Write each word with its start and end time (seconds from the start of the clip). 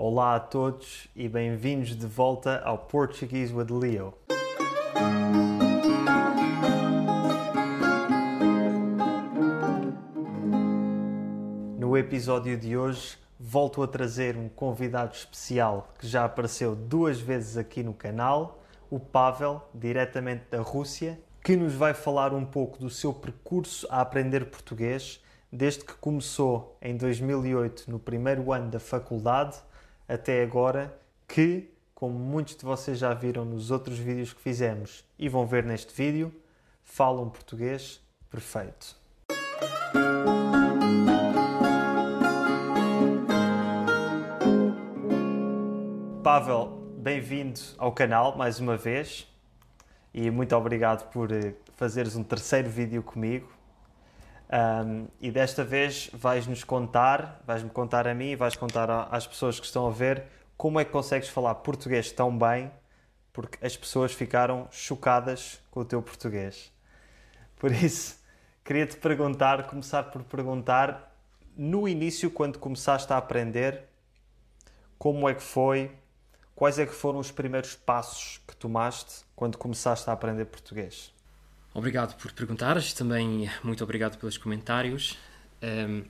Olá 0.00 0.36
a 0.36 0.38
todos 0.38 1.08
e 1.16 1.28
bem-vindos 1.28 1.96
de 1.96 2.06
volta 2.06 2.60
ao 2.60 2.78
Portuguese 2.78 3.52
with 3.52 3.66
Leo. 3.68 4.14
No 11.76 11.96
episódio 11.96 12.56
de 12.56 12.76
hoje, 12.76 13.18
volto 13.40 13.82
a 13.82 13.88
trazer 13.88 14.36
um 14.36 14.48
convidado 14.48 15.16
especial 15.16 15.88
que 15.98 16.06
já 16.06 16.24
apareceu 16.24 16.76
duas 16.76 17.18
vezes 17.18 17.56
aqui 17.56 17.82
no 17.82 17.92
canal, 17.92 18.62
o 18.88 19.00
Pavel, 19.00 19.60
diretamente 19.74 20.44
da 20.48 20.60
Rússia, 20.60 21.18
que 21.42 21.56
nos 21.56 21.74
vai 21.74 21.92
falar 21.92 22.32
um 22.32 22.44
pouco 22.44 22.78
do 22.78 22.88
seu 22.88 23.12
percurso 23.12 23.84
a 23.90 24.00
aprender 24.00 24.44
português, 24.44 25.20
desde 25.50 25.84
que 25.84 25.94
começou 25.94 26.78
em 26.80 26.96
2008, 26.96 27.90
no 27.90 27.98
primeiro 27.98 28.52
ano 28.52 28.70
da 28.70 28.78
faculdade, 28.78 29.60
até 30.08 30.42
agora, 30.42 30.98
que, 31.26 31.70
como 31.94 32.18
muitos 32.18 32.56
de 32.56 32.64
vocês 32.64 32.98
já 32.98 33.12
viram 33.12 33.44
nos 33.44 33.70
outros 33.70 33.98
vídeos 33.98 34.32
que 34.32 34.40
fizemos 34.40 35.04
e 35.18 35.28
vão 35.28 35.46
ver 35.46 35.62
neste 35.64 35.92
vídeo, 35.94 36.34
falam 36.82 37.28
português 37.28 38.00
perfeito. 38.30 38.96
Pavel, 46.22 46.68
bem-vindo 46.96 47.60
ao 47.76 47.92
canal 47.92 48.36
mais 48.36 48.58
uma 48.58 48.76
vez 48.76 49.30
e 50.14 50.30
muito 50.30 50.56
obrigado 50.56 51.10
por 51.10 51.30
eh, 51.32 51.54
fazeres 51.74 52.16
um 52.16 52.24
terceiro 52.24 52.68
vídeo 52.68 53.02
comigo. 53.02 53.57
Um, 54.50 55.06
e 55.20 55.30
desta 55.30 55.62
vez 55.62 56.08
vais-nos 56.12 56.64
contar, 56.64 57.42
vais-me 57.46 57.68
contar 57.68 58.08
a 58.08 58.14
mim 58.14 58.30
e 58.30 58.36
vais 58.36 58.56
contar 58.56 58.90
às 59.10 59.26
pessoas 59.26 59.60
que 59.60 59.66
estão 59.66 59.86
a 59.86 59.90
ver 59.90 60.24
como 60.56 60.80
é 60.80 60.84
que 60.84 60.90
consegues 60.90 61.28
falar 61.28 61.54
português 61.56 62.10
tão 62.10 62.36
bem, 62.36 62.70
porque 63.32 63.64
as 63.64 63.76
pessoas 63.76 64.12
ficaram 64.12 64.66
chocadas 64.70 65.60
com 65.70 65.80
o 65.80 65.84
teu 65.84 66.02
português. 66.02 66.72
Por 67.56 67.70
isso, 67.70 68.18
queria-te 68.64 68.96
perguntar, 68.96 69.66
começar 69.66 70.04
por 70.04 70.24
perguntar, 70.24 71.14
no 71.56 71.86
início, 71.86 72.30
quando 72.30 72.58
começaste 72.58 73.12
a 73.12 73.18
aprender, 73.18 73.84
como 74.98 75.28
é 75.28 75.34
que 75.34 75.42
foi, 75.42 75.92
quais 76.54 76.78
é 76.78 76.86
que 76.86 76.92
foram 76.92 77.18
os 77.18 77.30
primeiros 77.30 77.76
passos 77.76 78.40
que 78.48 78.56
tomaste 78.56 79.24
quando 79.36 79.58
começaste 79.58 80.08
a 80.08 80.12
aprender 80.12 80.46
português? 80.46 81.12
Obrigado 81.78 82.16
por 82.16 82.32
perguntares, 82.32 82.92
também 82.92 83.48
muito 83.62 83.84
obrigado 83.84 84.18
pelos 84.18 84.36
comentários. 84.36 85.16
Um, 85.62 86.02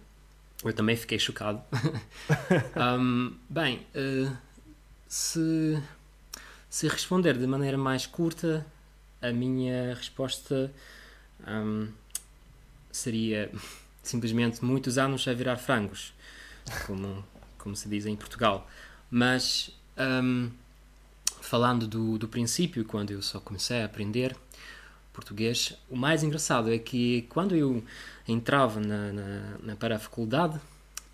eu 0.65 0.73
também 0.73 0.97
fiquei 0.97 1.19
chocado. 1.19 1.63
um, 2.99 3.37
bem, 3.51 3.87
uh, 3.95 4.35
se, 5.07 5.79
se 6.71 6.89
responder 6.89 7.37
de 7.37 7.47
maneira 7.47 7.77
mais 7.77 8.07
curta, 8.07 8.67
a 9.21 9.31
minha 9.31 9.95
resposta 9.95 10.73
um, 11.47 11.89
seria 12.91 13.53
simplesmente 14.03 14.65
muitos 14.65 14.97
anos 14.97 15.29
a 15.29 15.35
virar 15.35 15.59
frangos, 15.59 16.15
como, 16.87 17.23
como 17.59 17.77
se 17.77 17.91
diz 17.91 18.07
em 18.07 18.17
Portugal. 18.17 18.67
Mas 19.11 19.71
falando 21.43 21.87
do, 21.87 22.17
do 22.17 22.27
princípio, 22.27 22.87
quando 22.87 23.11
eu 23.11 23.21
só 23.21 23.39
comecei 23.39 23.83
a 23.83 23.85
aprender 23.85 24.35
português. 25.19 25.75
O 25.91 25.97
mais 25.97 26.23
engraçado 26.23 26.73
é 26.73 26.79
que 26.79 27.23
quando 27.29 27.57
eu 27.57 27.83
entrava 28.27 28.79
na, 28.79 29.13
na, 29.13 29.59
na 29.61 29.77
para 29.77 29.97
a 29.97 29.99
faculdade, 29.99 30.61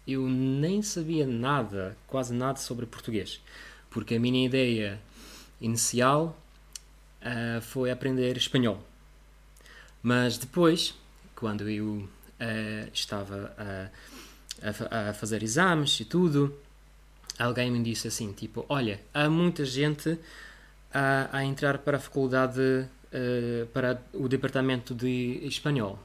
eu 0.07 0.29
nem 0.29 0.83
sabia 0.83 1.27
nada, 1.27 1.97
quase 2.07 2.35
nada 2.35 2.59
sobre 2.59 2.85
português, 2.85 3.41
porque 3.89 4.17
a 4.17 4.21
minha 4.21 4.45
ideia 4.45 5.01
inicial 5.59 6.39
uh, 7.23 7.63
foi 7.63 7.91
aprender 7.91 8.37
espanhol. 8.37 8.79
Mas 10.03 10.37
depois, 10.37 10.95
quando 11.35 11.67
eu 11.67 11.87
uh, 11.87 12.91
estava 12.93 13.55
a, 13.57 13.89
a, 14.69 15.11
a, 15.11 15.15
fazer 15.15 15.43
exames 15.43 15.99
e 16.01 16.05
tudo, 16.05 16.55
alguém 17.39 17.71
me 17.71 17.83
disse 17.83 18.07
assim, 18.07 18.33
tipo, 18.33 18.67
olha, 18.69 19.01
há 19.15 19.31
muita 19.31 19.65
gente 19.65 20.19
a, 20.93 21.39
a 21.39 21.43
entrar 21.43 21.79
para 21.79 21.97
a 21.97 22.01
faculdade 22.01 22.87
uh, 23.15 23.67
para 23.67 24.03
o 24.13 24.29
departamento 24.29 24.95
de 24.95 25.41
espanhol. 25.45 25.99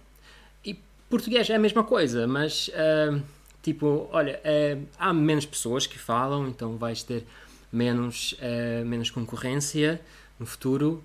E 0.63 0.79
português 1.09 1.49
é 1.49 1.55
a 1.55 1.59
mesma 1.59 1.83
coisa, 1.83 2.27
mas 2.27 2.69
uh, 2.69 3.21
tipo, 3.61 4.07
olha, 4.11 4.39
uh, 4.39 4.87
há 4.97 5.11
menos 5.13 5.45
pessoas 5.45 5.87
que 5.87 5.97
falam, 5.97 6.47
então 6.47 6.77
vais 6.77 7.03
ter 7.03 7.25
menos, 7.71 8.35
menos 8.83 9.11
concorrência 9.11 10.01
no 10.39 10.45
futuro. 10.45 11.03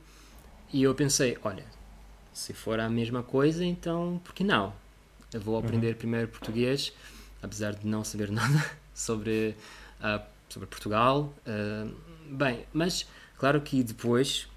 E 0.72 0.82
eu 0.82 0.94
pensei, 0.94 1.36
olha, 1.44 1.64
se 2.32 2.54
for 2.54 2.80
a 2.80 2.88
mesma 2.88 3.22
coisa, 3.22 3.62
então 3.62 4.18
por 4.24 4.34
que 4.34 4.42
não? 4.42 4.72
Eu 5.30 5.42
vou 5.42 5.58
aprender 5.58 5.88
uhum. 5.88 5.94
primeiro 5.94 6.28
português, 6.28 6.90
apesar 7.42 7.74
de 7.74 7.86
não 7.86 8.02
saber 8.02 8.30
nada 8.32 8.64
sobre, 8.94 9.54
uh, 10.00 10.24
sobre 10.48 10.66
Portugal. 10.68 11.34
Bem, 12.30 12.64
mas 12.72 13.06
claro 13.36 13.60
que 13.60 13.82
depois 13.82 14.48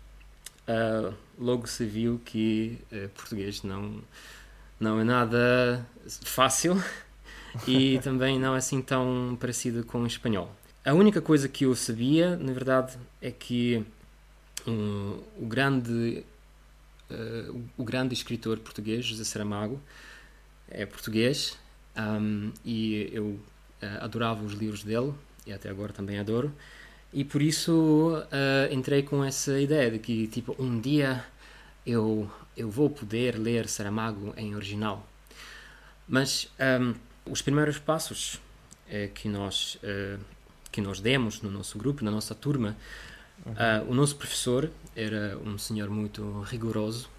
uh, 0.67 1.13
logo 1.38 1.67
se 1.67 1.85
viu 1.85 2.19
que 2.23 2.79
uh, 2.91 3.09
português 3.09 3.63
não, 3.63 4.01
não 4.79 5.00
é 5.00 5.03
nada 5.03 5.85
fácil 6.23 6.81
e 7.67 8.00
também 8.03 8.39
não 8.39 8.53
é 8.53 8.57
assim 8.57 8.81
tão 8.81 9.38
parecido 9.39 9.83
com 9.83 10.01
o 10.03 10.07
espanhol. 10.07 10.53
A 10.85 10.94
única 10.94 11.22
coisa 11.22 11.50
que 11.50 11.66
eu 11.66 11.75
sabia, 11.75 12.38
na 12.38 12.53
verdade, 12.53 12.97
é 13.22 13.31
que 13.31 13.83
um, 14.66 15.19
o 15.38 15.45
grande 15.45 16.23
uh, 17.09 17.66
o 17.78 17.84
grande 17.84 18.13
escritor 18.13 18.59
português 18.59 19.05
José 19.05 19.23
Saramago 19.23 19.81
é 20.69 20.85
português 20.85 21.57
um, 21.97 22.51
e 22.66 23.09
eu 23.13 23.39
adorava 24.01 24.44
os 24.44 24.53
livros 24.53 24.84
dele 24.84 25.13
e 25.45 25.53
até 25.53 25.69
agora 25.69 25.94
também 25.94 26.19
adoro 26.19 26.51
e 27.13 27.23
por 27.23 27.41
isso 27.41 28.13
uh, 28.18 28.73
entrei 28.73 29.03
com 29.03 29.23
essa 29.23 29.59
ideia 29.59 29.91
de 29.91 30.00
que 30.00 30.28
tipo 30.28 30.56
um 30.59 30.79
dia 30.79 31.23
eu 31.85 32.29
eu 32.56 32.69
vou 32.69 32.90
poder 32.90 33.38
ler 33.38 33.68
Saramago 33.68 34.34
em 34.35 34.56
original 34.56 35.07
mas 36.07 36.51
um, 36.81 36.94
os 37.31 37.41
primeiros 37.41 37.79
passos 37.79 38.35
uh, 38.35 39.12
que 39.13 39.29
nós 39.29 39.75
uh, 39.75 40.19
que 40.72 40.81
nós 40.81 41.00
demos 41.00 41.41
no 41.41 41.50
nosso 41.50 41.78
grupo 41.78 42.03
na 42.03 42.12
nossa 42.12 42.35
turma 42.35 42.75
uhum. 43.46 43.91
o 43.91 43.94
nosso 43.96 44.16
professor 44.16 44.69
era 44.96 45.38
um 45.40 45.57
senhor 45.57 45.90
muito 45.90 46.41
rigoroso 46.41 47.09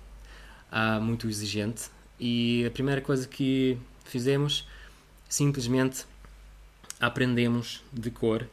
muito 1.00 1.26
exigente 1.28 1.90
e 2.20 2.64
a 2.66 2.70
primeira 2.70 3.00
coisa 3.00 3.26
que 3.26 3.78
fizemos 4.04 4.68
simplesmente 5.28 6.04
aprendemos 7.00 7.82
de 7.92 8.10
cor 8.10 8.46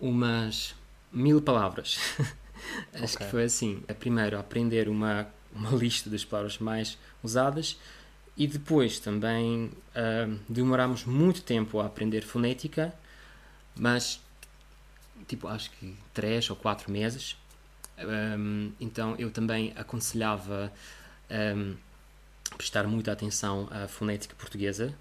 umas 0.00 0.74
mil 1.12 1.40
palavras. 1.40 1.98
Acho 2.94 3.14
okay. 3.14 3.26
que 3.26 3.30
foi 3.30 3.44
assim. 3.44 3.82
Primeiro, 3.98 4.38
aprender 4.38 4.88
uma, 4.88 5.26
uma 5.52 5.70
lista 5.70 6.08
das 6.08 6.24
palavras 6.24 6.58
mais 6.58 6.98
usadas 7.22 7.78
e 8.36 8.46
depois 8.46 8.98
também 8.98 9.66
uh, 9.66 10.38
demoramos 10.48 11.04
muito 11.04 11.42
tempo 11.42 11.80
a 11.80 11.86
aprender 11.86 12.22
fonética, 12.22 12.92
mas 13.76 14.20
tipo, 15.26 15.48
acho 15.48 15.70
que 15.72 15.96
três 16.12 16.48
ou 16.50 16.56
quatro 16.56 16.90
meses. 16.90 17.36
Um, 17.98 18.72
então 18.80 19.14
eu 19.18 19.30
também 19.30 19.72
aconselhava 19.76 20.72
um, 21.56 21.76
prestar 22.56 22.86
muita 22.86 23.12
atenção 23.12 23.68
à 23.70 23.86
fonética 23.86 24.34
portuguesa. 24.36 24.94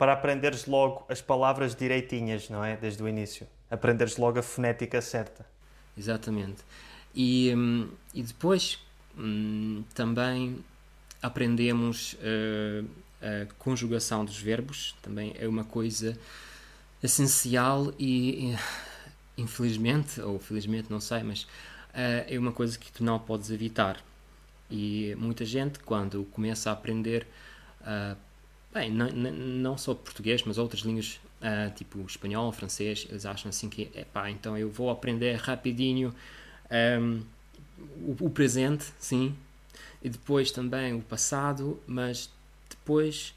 Para 0.00 0.14
aprenderes 0.14 0.64
logo 0.64 1.04
as 1.10 1.20
palavras 1.20 1.76
direitinhas, 1.76 2.48
não 2.48 2.64
é? 2.64 2.74
Desde 2.74 3.02
o 3.02 3.06
início 3.06 3.46
aprenderes 3.70 4.16
logo 4.16 4.38
a 4.38 4.42
fonética 4.42 5.02
certa. 5.02 5.44
Exatamente. 5.96 6.62
E, 7.14 7.52
hum, 7.54 7.90
e 8.14 8.22
depois 8.22 8.78
hum, 9.16 9.84
também 9.94 10.58
aprendemos 11.22 12.14
uh, 12.14 12.88
a 13.20 13.52
conjugação 13.58 14.24
dos 14.24 14.38
verbos, 14.38 14.96
também 15.02 15.34
é 15.38 15.46
uma 15.46 15.64
coisa 15.64 16.18
essencial 17.02 17.92
e, 17.98 18.56
infelizmente, 19.36 20.18
ou 20.20 20.38
felizmente, 20.38 20.90
não 20.90 21.00
sei, 21.00 21.22
mas 21.22 21.42
uh, 21.42 22.26
é 22.26 22.38
uma 22.38 22.52
coisa 22.52 22.78
que 22.78 22.90
tu 22.90 23.04
não 23.04 23.18
podes 23.18 23.50
evitar. 23.50 24.02
E 24.70 25.14
muita 25.18 25.44
gente, 25.44 25.78
quando 25.80 26.24
começa 26.32 26.70
a 26.70 26.72
aprender, 26.72 27.26
uh, 27.82 28.16
bem, 28.72 28.90
não, 28.90 29.08
não 29.10 29.78
só 29.78 29.94
português, 29.94 30.42
mas 30.44 30.58
outras 30.58 30.82
línguas 30.82 31.20
uh, 31.40 31.72
tipo 31.74 32.00
espanhol, 32.06 32.52
francês, 32.52 33.06
eles 33.08 33.26
acham 33.26 33.48
assim 33.48 33.68
que, 33.68 33.90
epá, 33.94 34.30
então 34.30 34.56
eu 34.56 34.70
vou 34.70 34.90
aprender 34.90 35.34
rapidinho 35.36 36.14
um, 37.00 37.22
o, 38.02 38.26
o, 38.26 38.30
presente, 38.30 38.92
sim, 38.98 39.34
e 40.02 40.08
depois 40.08 40.50
também 40.50 40.94
o 40.94 41.00
passado, 41.00 41.80
mas 41.86 42.30
depois 42.68 43.34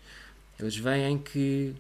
eles 0.60 0.76
veem 0.76 1.18
que 1.18 1.74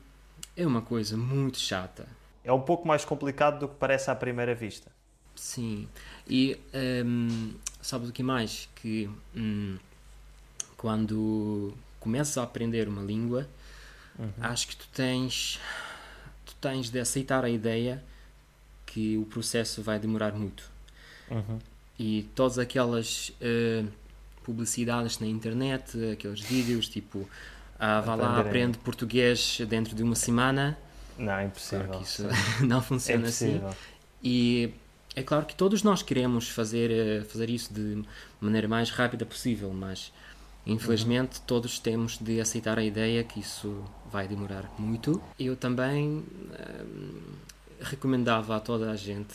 é 0.55 0.65
uma 0.65 0.81
coisa 0.81 1.15
muito 1.15 1.57
chata. 1.59 2.07
é 2.43 2.51
um 2.51 2.61
pouco 2.61 2.87
mais 2.87 3.05
complicado 3.05 3.59
do 3.59 3.67
que 3.67 3.75
parece 3.75 4.09
à 4.09 4.15
primeira 4.15 4.55
vista. 4.55 4.91
Sim, 5.35 5.87
e 6.27 6.59
um, 7.05 7.53
sabes 7.81 8.09
o 8.09 8.13
que 8.13 8.21
mais? 8.21 8.69
Que 8.75 9.09
um, 9.35 9.77
quando 10.77 11.73
começas 12.03 12.37
a 12.37 12.43
aprender 12.43 12.87
uma 12.87 13.01
língua, 13.01 13.47
uhum. 14.19 14.29
acho 14.41 14.67
que 14.67 14.75
tu 14.75 14.87
tens, 14.93 15.59
tu 16.45 16.53
tens 16.59 16.89
de 16.89 16.99
aceitar 16.99 17.45
a 17.45 17.49
ideia 17.49 18.03
que 18.85 19.17
o 19.17 19.25
processo 19.25 19.81
vai 19.81 19.97
demorar 19.97 20.33
muito. 20.33 20.69
Uhum. 21.31 21.59
E 21.97 22.29
todas 22.35 22.59
aquelas 22.59 23.29
uh, 23.29 23.87
publicidades 24.43 25.19
na 25.19 25.27
internet, 25.27 25.97
aqueles 26.11 26.41
vídeos 26.41 26.89
tipo 26.89 27.27
ah, 27.79 28.01
vá 28.01 28.15
lá, 28.15 28.39
aprende 28.39 28.77
português 28.77 29.59
dentro 29.67 29.95
de 29.95 30.03
uma 30.03 30.15
semana. 30.15 30.77
Não, 31.17 31.33
é 31.33 31.45
impossível. 31.45 31.87
Claro 31.87 32.03
isso 32.03 32.23
não 32.65 32.81
funciona 32.81 33.25
é 33.25 33.29
assim. 33.29 33.61
E 34.23 34.73
é 35.15 35.21
claro 35.21 35.45
que 35.45 35.55
todos 35.55 35.83
nós 35.83 36.01
queremos 36.01 36.49
fazer, 36.49 36.91
eh, 36.91 37.23
fazer 37.25 37.49
isso 37.49 37.73
de 37.73 38.03
maneira 38.39 38.67
mais 38.67 38.89
rápida 38.89 39.25
possível, 39.25 39.71
mas 39.73 40.11
infelizmente 40.65 41.39
uhum. 41.39 41.45
todos 41.45 41.79
temos 41.79 42.17
de 42.17 42.39
aceitar 42.39 42.77
a 42.77 42.83
ideia 42.83 43.23
que 43.23 43.39
isso 43.39 43.83
vai 44.11 44.27
demorar 44.27 44.69
muito. 44.77 45.21
Eu 45.39 45.55
também 45.55 46.23
hum, 46.85 47.21
recomendava 47.79 48.55
a 48.55 48.59
toda 48.59 48.91
a 48.91 48.95
gente 48.95 49.33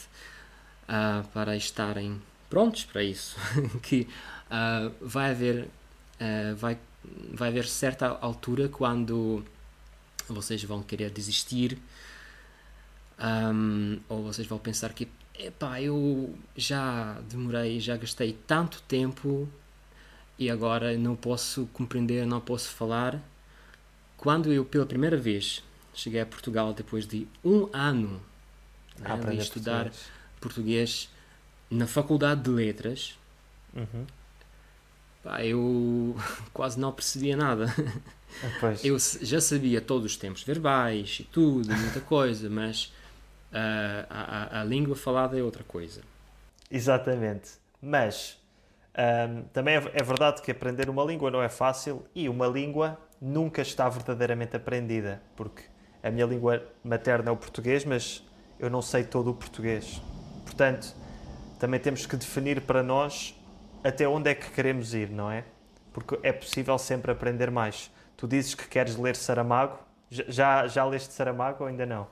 uh, 0.88 1.26
para 1.32 1.56
estarem 1.56 2.20
prontos 2.48 2.84
para 2.84 3.02
isso, 3.02 3.36
que 3.82 4.08
uh, 4.50 4.92
vai 5.00 5.30
haver 5.30 5.64
uh, 5.64 6.56
vai 6.56 6.78
vai 7.32 7.48
haver 7.48 7.66
certa 7.66 8.18
altura 8.20 8.68
quando 8.68 9.44
vocês 10.28 10.62
vão 10.64 10.82
querer 10.82 11.10
desistir 11.10 11.78
um, 13.18 13.98
ou 14.08 14.22
vocês 14.24 14.46
vão 14.46 14.58
pensar 14.58 14.92
que 14.92 15.08
epá, 15.38 15.80
eu 15.80 16.34
já 16.56 17.18
demorei, 17.28 17.80
já 17.80 17.96
gastei 17.96 18.36
tanto 18.46 18.82
tempo 18.82 19.48
e 20.38 20.48
agora 20.48 20.96
não 20.96 21.16
posso 21.16 21.66
compreender, 21.72 22.26
não 22.26 22.40
posso 22.40 22.70
falar. 22.70 23.20
Quando 24.16 24.52
eu 24.52 24.64
pela 24.64 24.86
primeira 24.86 25.16
vez 25.16 25.62
cheguei 25.94 26.20
a 26.20 26.26
Portugal 26.26 26.72
depois 26.72 27.06
de 27.06 27.26
um 27.44 27.68
ano 27.72 28.22
né, 28.98 29.16
de 29.30 29.38
estudar 29.38 29.84
português. 29.84 30.10
português. 30.40 31.10
na 31.70 31.86
Faculdade 31.86 32.42
de 32.42 32.50
Letras, 32.50 33.18
uhum. 33.74 34.06
pá, 35.22 35.44
eu 35.44 36.16
quase 36.54 36.78
não 36.78 36.92
percebia 36.92 37.36
nada. 37.36 37.66
Pois. 38.60 38.84
Eu 38.84 38.96
já 39.22 39.40
sabia 39.40 39.80
todos 39.80 40.12
os 40.12 40.16
tempos 40.16 40.42
verbais 40.42 41.18
e 41.20 41.24
tudo, 41.24 41.74
muita 41.74 42.00
coisa, 42.00 42.48
mas 42.48 42.92
uh, 43.50 44.06
a, 44.08 44.58
a, 44.58 44.60
a, 44.60 44.64
língua 44.64 44.94
falada 44.94 45.38
é 45.38 45.42
outra 45.42 45.64
coisa. 45.64 46.02
Exatamente. 46.70 47.52
Mas 47.80 48.37
um, 48.98 49.42
também 49.52 49.76
é, 49.76 49.90
é 49.94 50.02
verdade 50.02 50.42
que 50.42 50.50
aprender 50.50 50.90
uma 50.90 51.04
língua 51.04 51.30
não 51.30 51.40
é 51.40 51.48
fácil 51.48 52.04
e 52.12 52.28
uma 52.28 52.48
língua 52.48 52.98
nunca 53.20 53.62
está 53.62 53.88
verdadeiramente 53.88 54.56
aprendida, 54.56 55.22
porque 55.36 55.62
a 56.02 56.10
minha 56.10 56.26
língua 56.26 56.62
materna 56.82 57.30
é 57.30 57.32
o 57.32 57.36
português, 57.36 57.84
mas 57.84 58.24
eu 58.58 58.68
não 58.68 58.82
sei 58.82 59.04
todo 59.04 59.30
o 59.30 59.34
português. 59.34 60.02
Portanto, 60.44 60.94
também 61.58 61.78
temos 61.78 62.06
que 62.06 62.16
definir 62.16 62.62
para 62.62 62.82
nós 62.82 63.34
até 63.84 64.08
onde 64.08 64.30
é 64.30 64.34
que 64.34 64.50
queremos 64.50 64.94
ir, 64.94 65.10
não 65.10 65.30
é? 65.30 65.44
Porque 65.92 66.18
é 66.22 66.32
possível 66.32 66.76
sempre 66.78 67.12
aprender 67.12 67.50
mais. 67.50 67.90
Tu 68.16 68.26
dizes 68.26 68.54
que 68.54 68.66
queres 68.66 68.96
ler 68.96 69.14
Saramago. 69.14 69.78
Já, 70.10 70.66
já 70.66 70.84
leste 70.84 71.12
Saramago 71.12 71.64
ou 71.64 71.68
ainda 71.68 71.86
não? 71.86 72.06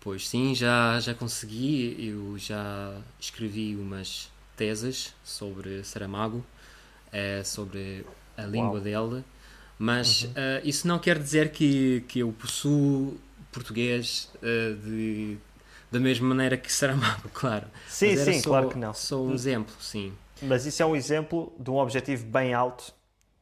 Pois 0.00 0.28
sim, 0.28 0.54
já, 0.54 0.98
já 1.00 1.14
consegui. 1.14 1.96
Eu 1.98 2.36
já 2.38 2.94
escrevi 3.18 3.76
umas 3.76 4.29
teses 4.60 5.14
sobre 5.24 5.82
Saramago, 5.82 6.44
é, 7.10 7.42
sobre 7.42 8.04
a 8.36 8.42
língua 8.42 8.72
Uau. 8.72 8.80
dele. 8.80 9.24
Mas 9.78 10.24
uhum. 10.24 10.30
uh, 10.32 10.60
isso 10.62 10.86
não 10.86 10.98
quer 10.98 11.18
dizer 11.18 11.50
que, 11.50 12.04
que 12.06 12.18
eu 12.18 12.30
possuo 12.38 13.18
português 13.50 14.30
uh, 14.36 14.76
de 14.76 15.38
da 15.90 15.98
mesma 15.98 16.28
maneira 16.28 16.58
que 16.58 16.70
Saramago, 16.70 17.30
claro. 17.32 17.66
Sim, 17.88 18.14
sim, 18.16 18.40
só, 18.40 18.50
claro 18.50 18.68
que 18.68 18.78
não. 18.78 18.92
Só 18.92 19.22
um 19.22 19.32
exemplo, 19.32 19.74
sim. 19.80 20.12
Mas 20.42 20.66
isso 20.66 20.82
é 20.82 20.86
um 20.86 20.94
exemplo 20.94 21.52
de 21.58 21.70
um 21.70 21.76
objetivo 21.76 22.26
bem 22.26 22.52
alto, 22.52 22.92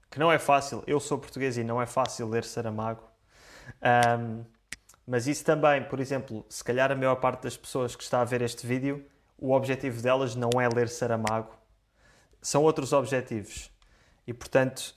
que 0.09 0.20
não 0.20 0.31
é 0.31 0.38
fácil. 0.38 0.85
Eu 0.87 1.00
sou 1.00 1.19
português 1.19 1.59
e 1.59 1.65
não 1.65 1.82
é 1.82 1.87
fácil 1.87 2.29
ler 2.29 2.44
Saramago. 2.44 3.03
Um, 3.82 4.44
mas 5.05 5.26
isso 5.26 5.44
também, 5.44 5.82
por 5.82 5.99
exemplo, 5.99 6.47
se 6.49 6.62
calhar 6.62 6.93
a 6.93 6.94
maior 6.94 7.17
parte 7.17 7.43
das 7.43 7.56
pessoas 7.56 7.97
que 7.97 8.05
está 8.05 8.20
a 8.20 8.25
ver 8.25 8.41
este 8.41 8.67
vídeo, 8.67 9.05
o 9.38 9.52
objetivo 9.52 10.02
delas 10.02 10.35
não 10.35 10.50
é 10.61 10.69
ler 10.69 10.88
Saramago. 10.88 11.56
São 12.43 12.62
outros 12.64 12.93
objetivos. 12.93 13.70
E, 14.26 14.35
portanto, 14.35 14.94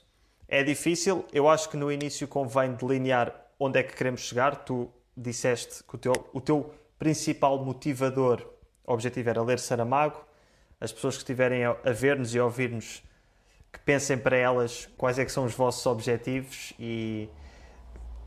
é 0.47 0.63
difícil. 0.63 1.25
Eu 1.31 1.47
acho 1.47 1.69
que 1.69 1.77
no 1.77 1.91
início 1.91 2.27
convém 2.27 2.73
delinear 2.73 3.33
onde 3.59 3.79
é 3.79 3.83
que 3.83 3.95
queremos 3.95 4.21
chegar. 4.21 4.65
Tu 4.65 4.89
disseste 5.15 5.83
que 5.83 5.95
o 5.95 5.97
teu, 5.97 6.13
o 6.33 6.41
teu 6.41 6.73
principal 6.97 7.63
motivador, 7.63 8.45
objetivo 8.85 9.29
era 9.29 9.43
ler 9.43 9.59
Saramago. 9.59 10.25
As 10.79 10.91
pessoas 10.91 11.15
que 11.15 11.21
estiverem 11.21 11.63
a 11.63 11.91
ver-nos 11.91 12.33
e 12.33 12.39
a 12.39 12.43
ouvir-nos, 12.43 13.03
que 13.71 13.79
pensem 13.79 14.17
para 14.17 14.35
elas 14.35 14.89
quais 14.97 15.19
é 15.19 15.25
que 15.25 15.31
são 15.31 15.45
os 15.45 15.53
vossos 15.53 15.85
objetivos 15.85 16.73
e 16.79 17.29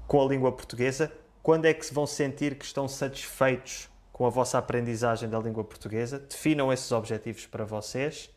com 0.07 0.23
a 0.23 0.29
língua 0.29 0.53
portuguesa. 0.53 1.13
Quando 1.43 1.67
é 1.67 1.75
que 1.75 1.85
se 1.85 1.93
vão 1.93 2.07
sentir 2.07 2.55
que 2.55 2.65
estão 2.65 2.87
satisfeitos 2.87 3.91
com 4.15 4.25
a 4.25 4.31
vossa 4.31 4.59
aprendizagem 4.59 5.29
da 5.29 5.41
língua 5.41 5.65
portuguesa? 5.65 6.21
Definam 6.21 6.73
esses 6.73 6.91
objetivos 6.93 7.47
para 7.47 7.65
vocês. 7.65 8.31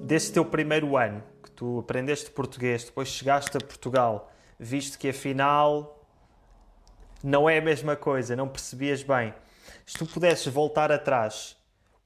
Desse 0.00 0.32
teu 0.32 0.44
primeiro 0.44 0.96
ano, 0.96 1.24
tu 1.56 1.80
aprendeste 1.80 2.30
português, 2.30 2.84
depois 2.84 3.08
chegaste 3.08 3.56
a 3.56 3.60
Portugal, 3.60 4.30
viste 4.60 4.96
que 4.96 5.08
afinal 5.08 6.00
não 7.20 7.50
é 7.50 7.58
a 7.58 7.62
mesma 7.62 7.96
coisa, 7.96 8.36
não 8.36 8.46
percebias 8.46 9.02
bem. 9.02 9.34
Se 9.84 9.98
tu 9.98 10.06
pudesses 10.06 10.46
voltar 10.46 10.92
atrás, 10.92 11.56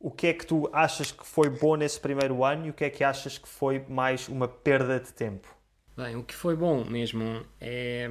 o 0.01 0.11
que 0.11 0.29
é 0.29 0.33
que 0.33 0.47
tu 0.47 0.71
achas 0.73 1.13
que 1.13 1.27
foi 1.27 1.51
bom 1.51 1.77
nesse 1.77 2.01
primeiro 2.01 2.43
ano 2.43 2.65
e 2.67 2.71
o 2.71 2.73
que 2.73 2.87
é 2.87 2.89
que 2.89 3.05
achas 3.05 3.37
que 3.37 3.49
foi 3.49 3.85
mais 3.91 4.27
uma 4.27 4.49
perda 4.49 4.99
de 4.99 5.13
tempo? 5.13 5.58
Bem, 5.99 6.15
o 6.15 6.23
que 6.23 6.33
foi 6.33 6.55
bom 6.55 6.85
mesmo 6.85 7.45
é 7.61 8.09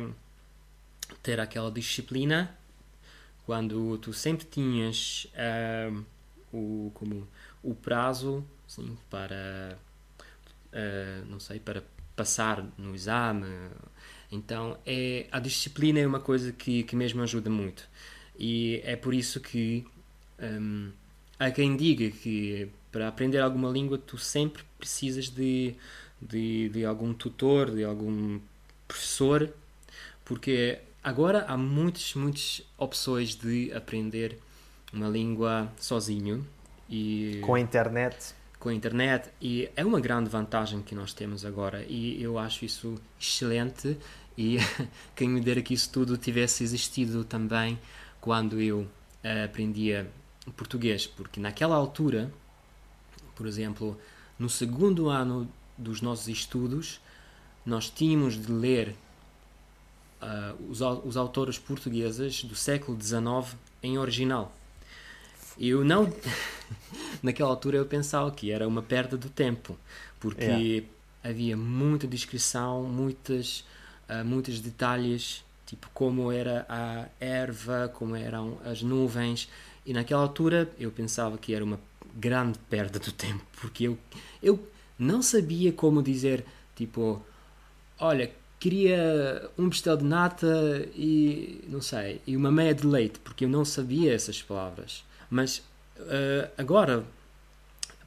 ter 1.23 1.39
aquela 1.39 1.71
disciplina 1.71 2.53
quando 3.45 3.97
tu 3.99 4.11
sempre 4.11 4.45
tinhas 4.45 5.25
uh, 5.31 6.03
o, 6.51 6.91
como, 6.93 7.25
o 7.63 7.73
prazo 7.73 8.45
sim, 8.67 8.97
para 9.09 9.77
uh, 10.73 11.25
não 11.29 11.39
sei, 11.39 11.61
para 11.61 11.81
passar 12.13 12.61
no 12.77 12.93
exame. 12.93 13.47
Então, 14.29 14.77
é, 14.85 15.25
a 15.31 15.39
disciplina 15.39 15.97
é 15.97 16.05
uma 16.05 16.19
coisa 16.19 16.51
que, 16.51 16.83
que 16.83 16.93
mesmo 16.93 17.23
ajuda 17.23 17.49
muito. 17.49 17.87
E 18.37 18.81
é 18.83 18.97
por 18.97 19.13
isso 19.13 19.39
que 19.39 19.87
um, 20.37 20.91
há 21.39 21.49
quem 21.51 21.77
diga 21.77 22.11
que 22.11 22.69
para 22.91 23.07
aprender 23.07 23.39
alguma 23.39 23.69
língua 23.69 23.97
tu 23.97 24.17
sempre 24.17 24.61
precisas 24.77 25.29
de, 25.29 25.73
de, 26.21 26.69
de 26.69 26.85
algum 26.85 27.13
tutor, 27.13 27.71
de 27.71 27.83
algum 27.83 28.39
professor, 28.87 29.49
porque 30.25 30.79
agora 31.03 31.45
há 31.47 31.57
muitas, 31.57 32.13
muitas 32.15 32.61
opções 32.77 33.35
de 33.35 33.71
aprender 33.73 34.39
uma 34.93 35.07
língua 35.07 35.71
sozinho. 35.77 36.45
E... 36.89 37.39
Com 37.41 37.55
a 37.55 37.59
internet 37.59 38.35
com 38.59 38.69
a 38.69 38.73
internet 38.73 39.29
e 39.39 39.69
é 39.75 39.85
uma 39.85 39.99
grande 39.99 40.29
vantagem 40.29 40.81
que 40.81 40.95
nós 40.95 41.13
temos 41.13 41.45
agora 41.45 41.85
e 41.87 42.21
eu 42.21 42.39
acho 42.39 42.65
isso 42.65 42.99
excelente 43.19 43.97
e 44.37 44.57
quem 45.15 45.29
me 45.29 45.41
dera 45.41 45.61
que 45.61 45.73
isso 45.73 45.91
tudo 45.91 46.17
tivesse 46.17 46.63
existido 46.63 47.23
também 47.23 47.79
quando 48.19 48.59
eu 48.59 48.79
uh, 48.79 49.45
aprendia 49.45 50.09
português, 50.55 51.05
porque 51.05 51.39
naquela 51.39 51.75
altura, 51.75 52.31
por 53.35 53.45
exemplo, 53.45 53.97
no 54.39 54.49
segundo 54.49 55.09
ano 55.09 55.49
dos 55.77 56.01
nossos 56.01 56.27
estudos, 56.27 56.99
nós 57.65 57.89
tínhamos 57.89 58.41
de 58.41 58.51
ler 58.51 58.95
uh, 60.21 60.69
os, 60.69 60.81
os 60.81 61.17
autores 61.17 61.57
portugueses 61.59 62.43
do 62.43 62.55
século 62.55 62.97
XIX 62.99 63.55
em 63.83 63.97
original. 63.97 64.53
Eu 65.59 65.83
não. 65.83 66.13
Naquela 67.21 67.49
altura 67.49 67.77
eu 67.77 67.85
pensava 67.85 68.31
que 68.31 68.51
era 68.51 68.67
uma 68.67 68.81
perda 68.81 69.17
do 69.17 69.29
tempo, 69.29 69.77
porque 70.19 70.43
yeah. 70.43 70.87
havia 71.23 71.57
muita 71.57 72.07
descrição, 72.07 72.83
muitas, 72.83 73.65
uh, 74.09 74.23
muitos 74.23 74.59
detalhes, 74.59 75.43
tipo 75.65 75.89
como 75.93 76.31
era 76.31 76.65
a 76.69 77.05
erva, 77.19 77.91
como 77.93 78.15
eram 78.15 78.57
as 78.63 78.81
nuvens, 78.81 79.49
e 79.85 79.93
naquela 79.93 80.21
altura 80.21 80.69
eu 80.77 80.91
pensava 80.91 81.37
que 81.37 81.53
era 81.53 81.63
uma 81.63 81.79
grande 82.15 82.57
perda 82.69 82.99
do 82.99 83.11
tempo, 83.11 83.43
porque 83.59 83.85
eu, 83.87 83.97
eu 84.41 84.59
não 84.97 85.21
sabia 85.21 85.71
como 85.71 86.01
dizer, 86.01 86.45
tipo, 86.75 87.21
olha, 87.99 88.31
queria 88.59 89.49
um 89.57 89.69
pastel 89.69 89.97
de 89.97 90.03
nata 90.03 90.87
e 90.95 91.63
não 91.67 91.81
sei, 91.81 92.21
e 92.25 92.35
uma 92.35 92.51
meia 92.51 92.73
de 92.73 92.85
leite, 92.85 93.19
porque 93.19 93.45
eu 93.45 93.49
não 93.49 93.63
sabia 93.63 94.13
essas 94.13 94.41
palavras. 94.41 95.03
Mas 95.29 95.59
uh, 95.97 96.49
agora, 96.57 97.05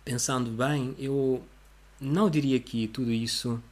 pensando 0.05 0.51
bem, 0.51 0.95
eu 0.99 1.43
não 2.01 2.31
diria 2.31 2.59
que 2.59 2.89
tudo 2.89 3.11
isso 3.11 3.63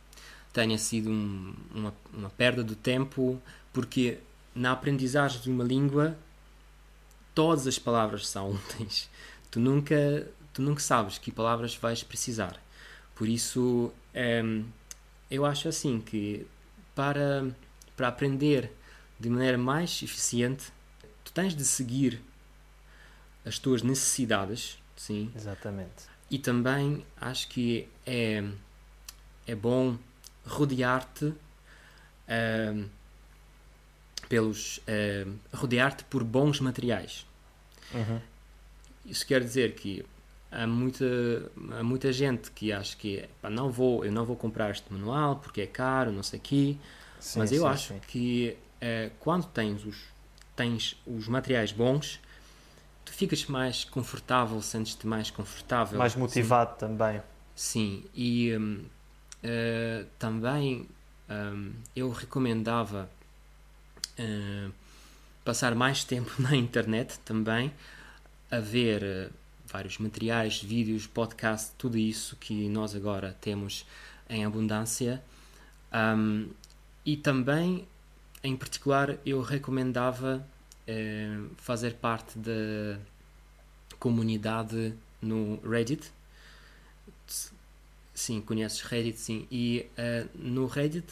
tenha 0.52 0.78
sido 0.78 1.10
um, 1.10 1.54
uma, 1.74 1.94
uma 2.12 2.30
perda 2.30 2.62
de 2.62 2.74
tempo, 2.74 3.40
porque 3.72 4.18
na 4.54 4.72
aprendizagem 4.72 5.40
de 5.40 5.50
uma 5.50 5.64
língua 5.64 6.16
todas 7.34 7.66
as 7.66 7.78
palavras 7.78 8.26
são 8.26 8.50
úteis. 8.54 9.08
Tu 9.50 9.60
nunca, 9.60 10.26
tu 10.52 10.60
nunca 10.60 10.80
sabes 10.80 11.18
que 11.18 11.30
palavras 11.30 11.74
vais 11.76 12.02
precisar. 12.02 12.60
Por 13.18 13.28
isso, 13.28 13.92
um, 14.44 14.64
eu 15.28 15.44
acho 15.44 15.68
assim 15.68 16.00
que 16.00 16.46
para, 16.94 17.50
para 17.96 18.06
aprender 18.06 18.70
de 19.18 19.28
maneira 19.28 19.58
mais 19.58 20.00
eficiente, 20.04 20.70
tu 21.24 21.32
tens 21.32 21.52
de 21.52 21.64
seguir 21.64 22.22
as 23.44 23.58
tuas 23.58 23.82
necessidades, 23.82 24.78
sim. 24.96 25.32
Exatamente. 25.34 26.06
E 26.30 26.38
também 26.38 27.04
acho 27.20 27.48
que 27.48 27.88
é, 28.06 28.44
é 29.48 29.54
bom 29.56 29.98
rodear-te 30.46 31.24
uh, 31.24 32.88
pelos 34.28 34.78
uh, 34.78 35.38
rodear-te 35.52 36.04
por 36.04 36.22
bons 36.22 36.60
materiais. 36.60 37.26
Uhum. 37.92 38.20
Isso 39.04 39.26
quer 39.26 39.42
dizer 39.42 39.74
que 39.74 40.06
há 40.50 40.66
muita, 40.66 41.04
há 41.78 41.82
muita 41.82 42.12
gente 42.12 42.50
que 42.50 42.72
acha 42.72 42.96
que 42.96 43.28
pá, 43.40 43.50
não 43.50 43.70
vou, 43.70 44.04
eu 44.04 44.12
não 44.12 44.24
vou 44.24 44.36
comprar 44.36 44.70
este 44.70 44.92
manual 44.92 45.36
porque 45.36 45.60
é 45.60 45.66
caro, 45.66 46.10
não 46.10 46.22
sei 46.22 46.38
o 46.38 46.42
quê. 46.42 46.76
Sim, 47.20 47.38
Mas 47.40 47.52
eu 47.52 47.62
sim, 47.62 47.68
acho 47.68 47.88
sim. 47.94 48.00
que 48.06 48.56
uh, 48.82 49.10
quando 49.18 49.46
tens 49.46 49.84
os, 49.84 50.04
tens 50.54 50.96
os 51.06 51.26
materiais 51.28 51.72
bons, 51.72 52.20
tu 53.04 53.12
ficas 53.12 53.44
mais 53.46 53.84
confortável, 53.84 54.60
sentes-te 54.62 55.06
mais 55.06 55.30
confortável. 55.30 55.98
Mais 55.98 56.14
motivado 56.14 56.76
também. 56.76 57.20
Sim, 57.54 58.04
e 58.14 58.56
um, 58.56 58.74
uh, 58.74 58.86
eh, 59.42 60.04
também 60.16 60.88
um, 61.28 61.72
eu 61.96 62.10
recomendava 62.10 63.10
uh, 64.18 64.72
passar 65.44 65.74
mais 65.74 66.04
tempo 66.04 66.30
na 66.40 66.54
internet 66.54 67.18
também, 67.24 67.72
a 68.50 68.60
ver 68.60 69.32
vários 69.70 69.98
materiais, 69.98 70.62
vídeos, 70.62 71.06
podcasts, 71.06 71.74
tudo 71.76 71.98
isso 71.98 72.36
que 72.36 72.68
nós 72.68 72.94
agora 72.94 73.36
temos 73.40 73.86
em 74.28 74.44
abundância. 74.44 75.22
Um, 75.92 76.48
e 77.04 77.16
também, 77.16 77.86
em 78.42 78.56
particular, 78.56 79.16
eu 79.24 79.40
recomendava 79.40 80.46
eh, 80.86 81.38
fazer 81.58 81.94
parte 81.94 82.38
da 82.38 82.98
comunidade 83.98 84.94
no 85.20 85.60
Reddit. 85.60 86.10
Sim, 88.14 88.40
conheces 88.40 88.80
Reddit, 88.80 89.18
sim. 89.18 89.46
E 89.50 89.86
uh, 89.98 90.28
no 90.34 90.66
Reddit 90.66 91.06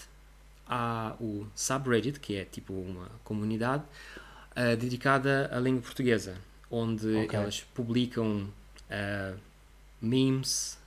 há 0.67 1.15
o 1.21 1.47
subreddit, 1.55 2.19
que 2.21 2.37
é 2.37 2.45
tipo 2.45 2.73
uma 2.73 3.09
comunidade 3.23 3.85
uh, 4.53 4.77
dedicada 4.77 5.49
à 5.53 5.61
língua 5.61 5.83
portuguesa, 5.83 6.37
onde 6.71 7.25
okay. 7.25 7.39
elas 7.39 7.61
publicam 7.75 8.49
uh, 8.91 9.39
memes, 10.01 10.79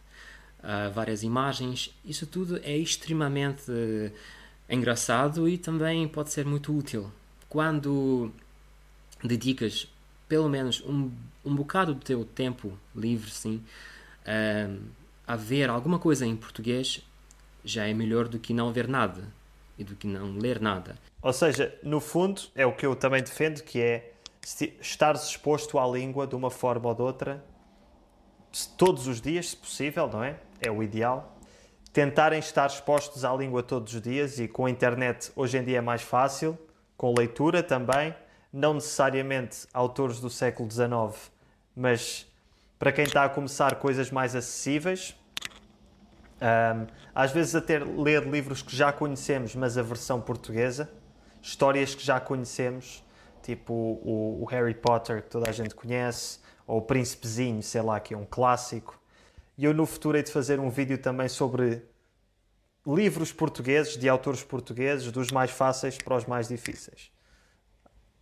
várias 0.93 1.23
imagens. 1.23 1.93
Isso 2.03 2.27
tudo 2.27 2.59
é 2.63 2.75
extremamente 2.75 3.71
engraçado 4.69 5.47
e 5.47 5.57
também 5.57 6.07
pode 6.07 6.31
ser 6.31 6.45
muito 6.45 6.77
útil. 6.77 7.09
Quando 7.47 8.31
dedicas 9.23 9.87
pelo 10.27 10.49
menos 10.49 10.81
um, 10.81 11.11
um 11.45 11.55
bocado 11.55 11.93
do 11.93 12.01
teu 12.01 12.25
tempo 12.25 12.77
livre, 12.95 13.31
sim, 13.31 13.63
a 15.25 15.35
ver 15.35 15.69
alguma 15.69 15.97
coisa 15.97 16.25
em 16.25 16.35
português, 16.35 17.01
já 17.63 17.87
é 17.87 17.93
melhor 17.93 18.27
do 18.27 18.37
que 18.37 18.53
não 18.53 18.71
ver 18.71 18.87
nada 18.87 19.23
e 19.77 19.83
do 19.83 19.95
que 19.95 20.07
não 20.07 20.37
ler 20.37 20.59
nada. 20.59 20.95
Ou 21.21 21.33
seja, 21.33 21.73
no 21.81 21.99
fundo, 21.99 22.41
é 22.53 22.65
o 22.65 22.73
que 22.73 22.85
eu 22.85 22.95
também 22.95 23.23
defendo, 23.23 23.63
que 23.63 23.79
é 23.79 24.13
estar 24.81 25.15
exposto 25.15 25.77
à 25.77 25.87
língua 25.87 26.25
de 26.25 26.35
uma 26.35 26.49
forma 26.49 26.89
ou 26.89 26.95
de 26.95 27.01
outra, 27.01 27.43
todos 28.77 29.07
os 29.07 29.21
dias, 29.21 29.49
se 29.49 29.57
possível, 29.57 30.07
não 30.07 30.23
é? 30.23 30.39
É 30.59 30.71
o 30.71 30.81
ideal. 30.81 31.37
Tentarem 31.93 32.39
estar 32.39 32.67
expostos 32.67 33.25
à 33.25 33.33
língua 33.33 33.63
todos 33.63 33.93
os 33.93 34.01
dias 34.01 34.39
e 34.39 34.47
com 34.47 34.65
a 34.65 34.69
internet 34.69 35.31
hoje 35.35 35.57
em 35.57 35.63
dia 35.63 35.79
é 35.79 35.81
mais 35.81 36.01
fácil, 36.01 36.57
com 36.97 37.13
leitura 37.17 37.63
também, 37.63 38.13
não 38.51 38.73
necessariamente 38.73 39.67
autores 39.73 40.19
do 40.19 40.29
século 40.29 40.69
XIX, 40.69 41.31
mas 41.75 42.27
para 42.77 42.91
quem 42.91 43.05
está 43.05 43.25
a 43.25 43.29
começar 43.29 43.75
coisas 43.75 44.09
mais 44.09 44.35
acessíveis, 44.35 45.15
um, 46.41 46.87
às 47.13 47.31
vezes 47.31 47.55
até 47.55 47.79
ler 47.79 48.23
livros 48.23 48.61
que 48.61 48.75
já 48.75 48.91
conhecemos, 48.91 49.53
mas 49.55 49.77
a 49.77 49.81
versão 49.81 50.21
portuguesa, 50.21 50.89
histórias 51.41 51.93
que 51.93 52.03
já 52.03 52.19
conhecemos, 52.19 53.03
tipo 53.41 53.73
o, 53.73 54.43
o, 54.43 54.45
Harry 54.45 54.73
Potter, 54.73 55.23
que 55.23 55.29
toda 55.29 55.49
a 55.49 55.53
gente 55.53 55.75
conhece, 55.75 56.39
ou 56.65 56.77
o 56.77 56.81
Príncipezinho, 56.81 57.61
sei 57.63 57.81
lá, 57.81 57.99
que 57.99 58.13
é 58.13 58.17
um 58.17 58.25
clássico. 58.25 58.99
E 59.57 59.65
eu 59.65 59.73
no 59.73 59.85
futuro 59.85 60.17
hei 60.17 60.23
de 60.23 60.31
fazer 60.31 60.59
um 60.59 60.69
vídeo 60.69 60.97
também 60.97 61.27
sobre 61.27 61.83
livros 62.85 63.31
portugueses, 63.31 63.97
de 63.97 64.07
autores 64.07 64.43
portugueses, 64.43 65.11
dos 65.11 65.31
mais 65.31 65.51
fáceis 65.51 65.97
para 65.97 66.15
os 66.15 66.25
mais 66.25 66.47
difíceis. 66.47 67.11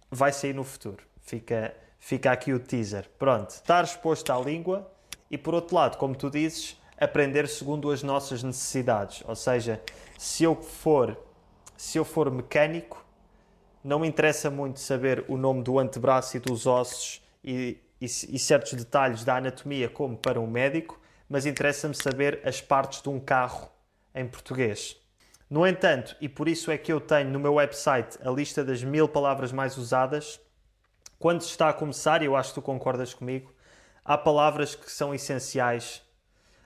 Vai 0.09 0.31
sair 0.31 0.53
no 0.53 0.63
futuro. 0.63 1.03
Fica, 1.21 1.75
fica 2.00 2.31
aqui 2.31 2.53
o 2.53 2.59
teaser. 2.59 3.09
Pronto, 3.19 3.51
estar 3.51 3.83
exposto 3.83 4.31
à 4.31 4.39
língua 4.39 4.89
e, 5.29 5.38
por 5.38 5.53
outro 5.53 5.75
lado, 5.75 5.97
como 5.97 6.15
tu 6.15 6.29
dizes, 6.29 6.77
aprender 6.97 7.47
segundo 7.47 7.91
as 7.91 8.01
nossas 8.01 8.41
necessidades. 8.41 9.24
Ou 9.27 9.36
seja, 9.36 9.81
se 10.17 10.43
eu 10.43 10.55
for, 10.55 11.17
se 11.75 11.97
eu 11.97 12.05
for 12.05 12.31
mecânico, 12.31 13.05
não 13.88 14.00
me 14.00 14.08
interessa 14.08 14.51
muito 14.51 14.82
saber 14.82 15.24
o 15.29 15.38
nome 15.38 15.63
do 15.63 15.79
antebraço 15.79 16.36
e 16.36 16.39
dos 16.41 16.67
ossos 16.67 17.22
e, 17.41 17.77
e, 18.01 18.06
e 18.06 18.38
certos 18.38 18.74
detalhes 18.74 19.24
da 19.24 19.38
anatomia 19.38 19.88
como 19.88 20.17
para 20.17 20.41
um 20.41 20.46
médico, 20.46 21.00
mas 21.29 21.46
interessa-me 21.46 21.96
saber 21.96 22.41
as 22.44 22.60
partes 22.60 23.01
de 23.01 23.08
um 23.08 23.17
carro 23.17 23.72
em 24.13 24.27
português. 24.27 24.98
No 25.50 25.65
entanto, 25.65 26.17
e 26.20 26.27
por 26.27 26.50
isso 26.50 26.70
é 26.70 26.77
que 26.77 26.91
eu 26.91 27.00
tenho 27.00 27.29
no 27.29 27.39
meu 27.39 27.53
website 27.53 28.17
a 28.22 28.29
lista 28.29 28.62
das 28.62 28.84
mil 28.84 29.08
palavras 29.08 29.53
mais 29.53 29.77
usadas, 29.77 30.38
quando 31.17 31.41
se 31.41 31.51
está 31.51 31.70
a 31.70 31.74
começar, 31.74 32.22
e 32.22 32.25
eu 32.25 32.36
acho 32.36 32.50
que 32.50 32.56
tu 32.56 32.62
concordas 32.62 33.13
comigo, 33.13 33.53
há 34.03 34.17
palavras 34.17 34.75
que 34.75 34.91
são 34.91 35.15
essenciais 35.15 36.06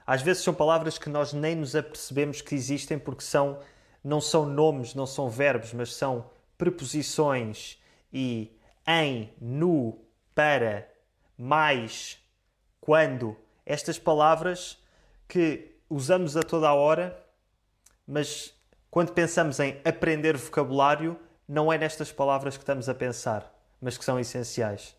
às 0.05 0.21
vezes 0.21 0.43
são 0.43 0.53
palavras 0.53 0.97
que 0.97 1.09
nós 1.09 1.31
nem 1.31 1.55
nos 1.55 1.75
apercebemos 1.75 2.41
que 2.41 2.55
existem 2.55 2.97
porque 2.97 3.23
são, 3.23 3.59
não 4.03 4.19
são 4.19 4.45
nomes, 4.45 4.95
não 4.95 5.05
são 5.05 5.29
verbos, 5.29 5.73
mas 5.73 5.93
são 5.93 6.25
preposições 6.61 7.81
e 8.13 8.55
em, 8.87 9.33
no, 9.41 9.97
para, 10.35 10.87
mais, 11.35 12.19
quando. 12.79 13.35
Estas 13.65 13.97
palavras 13.97 14.77
que 15.27 15.75
usamos 15.89 16.37
a 16.37 16.43
toda 16.43 16.69
a 16.69 16.73
hora, 16.75 17.19
mas 18.05 18.53
quando 18.91 19.11
pensamos 19.11 19.59
em 19.59 19.81
aprender 19.83 20.37
vocabulário, 20.37 21.19
não 21.47 21.73
é 21.73 21.79
nestas 21.79 22.11
palavras 22.11 22.57
que 22.57 22.61
estamos 22.61 22.87
a 22.87 22.93
pensar, 22.93 23.51
mas 23.81 23.97
que 23.97 24.05
são 24.05 24.19
essenciais. 24.19 24.95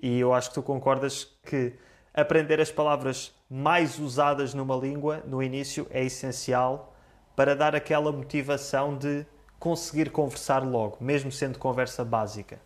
E 0.00 0.20
eu 0.20 0.32
acho 0.32 0.50
que 0.50 0.54
tu 0.54 0.62
concordas 0.62 1.24
que 1.42 1.74
aprender 2.14 2.60
as 2.60 2.70
palavras 2.70 3.34
mais 3.50 3.98
usadas 3.98 4.54
numa 4.54 4.76
língua 4.76 5.20
no 5.26 5.42
início 5.42 5.88
é 5.90 6.04
essencial 6.04 6.94
para 7.34 7.56
dar 7.56 7.74
aquela 7.74 8.12
motivação 8.12 8.96
de 8.96 9.26
conseguir 9.60 10.10
conversar 10.10 10.64
logo, 10.66 10.96
mesmo 11.00 11.30
sendo 11.30 11.58
conversa 11.58 12.02
básica. 12.02 12.58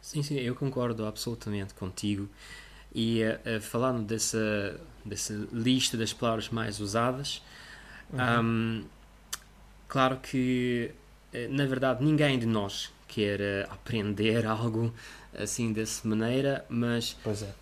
Sim, 0.00 0.22
sim, 0.22 0.36
eu 0.36 0.54
concordo 0.54 1.04
absolutamente 1.04 1.74
contigo. 1.74 2.28
E 2.94 3.22
uh, 3.22 3.60
falando 3.60 4.04
dessa, 4.04 4.80
dessa 5.04 5.34
lista 5.52 5.96
das 5.96 6.12
palavras 6.12 6.48
mais 6.48 6.80
usadas, 6.80 7.42
uhum. 8.12 8.40
um, 8.40 8.84
claro 9.88 10.18
que, 10.18 10.92
uh, 11.34 11.52
na 11.52 11.66
verdade, 11.66 12.02
ninguém 12.02 12.38
de 12.38 12.46
nós 12.46 12.90
quer 13.06 13.40
uh, 13.40 13.72
aprender 13.72 14.46
algo 14.48 14.94
assim 15.36 15.72
dessa 15.72 16.06
maneira, 16.08 16.64
mas 16.68 17.16
pois 17.22 17.42
é. 17.42 17.54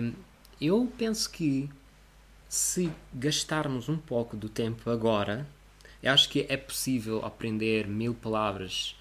Um, 0.00 0.12
eu 0.60 0.90
penso 0.96 1.30
que 1.30 1.68
se 2.48 2.90
gastarmos 3.12 3.88
um 3.88 3.98
pouco 3.98 4.36
do 4.36 4.48
tempo 4.48 4.90
agora, 4.90 5.46
eu 6.06 6.12
acho 6.12 6.28
que 6.28 6.46
é 6.48 6.56
possível 6.56 7.24
aprender 7.24 7.86
mil 7.86 8.14
palavras, 8.14 8.94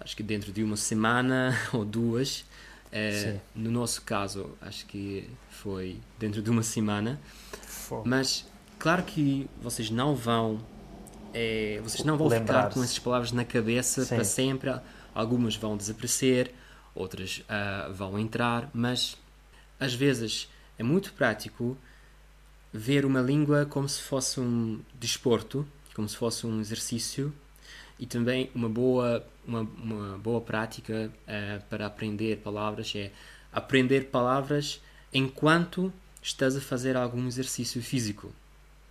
acho 0.00 0.16
que 0.16 0.22
dentro 0.22 0.52
de 0.52 0.62
uma 0.62 0.76
semana 0.76 1.58
ou 1.72 1.84
duas. 1.84 2.44
Uh, 2.92 3.40
no 3.54 3.70
nosso 3.70 4.02
caso, 4.02 4.50
acho 4.60 4.84
que 4.86 5.28
foi 5.48 5.98
dentro 6.18 6.42
de 6.42 6.50
uma 6.50 6.62
semana. 6.62 7.20
Mas, 8.04 8.44
claro 8.78 9.02
que 9.04 9.48
vocês 9.62 9.90
não 9.90 10.14
vão 10.14 10.60
é, 11.32 11.80
vocês 11.82 12.04
não 12.04 12.16
vão 12.16 12.28
ficar 12.28 12.70
com 12.70 12.82
essas 12.82 12.98
palavras 12.98 13.32
na 13.32 13.44
cabeça 13.44 14.04
Sim. 14.04 14.16
para 14.16 14.24
sempre. 14.24 14.74
Algumas 15.14 15.56
vão 15.56 15.76
desaparecer, 15.76 16.52
outras 16.94 17.38
uh, 17.38 17.92
vão 17.92 18.18
entrar, 18.18 18.68
mas 18.72 19.16
às 19.78 19.94
vezes 19.94 20.48
é 20.78 20.82
muito 20.82 21.12
prático 21.12 21.76
ver 22.72 23.04
uma 23.04 23.20
língua 23.20 23.66
como 23.66 23.88
se 23.88 24.02
fosse 24.02 24.40
um 24.40 24.80
desporto, 24.98 25.66
como 25.94 26.08
se 26.08 26.16
fosse 26.16 26.46
um 26.46 26.60
exercício 26.60 27.32
e 27.98 28.06
também 28.06 28.50
uma 28.54 28.68
boa 28.68 29.24
uma, 29.46 29.60
uma 29.60 30.18
boa 30.18 30.40
prática 30.40 31.10
uh, 31.26 31.62
para 31.68 31.86
aprender 31.86 32.38
palavras 32.38 32.92
é 32.94 33.10
aprender 33.52 34.06
palavras 34.06 34.80
enquanto 35.12 35.92
estás 36.22 36.56
a 36.56 36.60
fazer 36.60 36.96
algum 36.96 37.26
exercício 37.26 37.82
físico. 37.82 38.32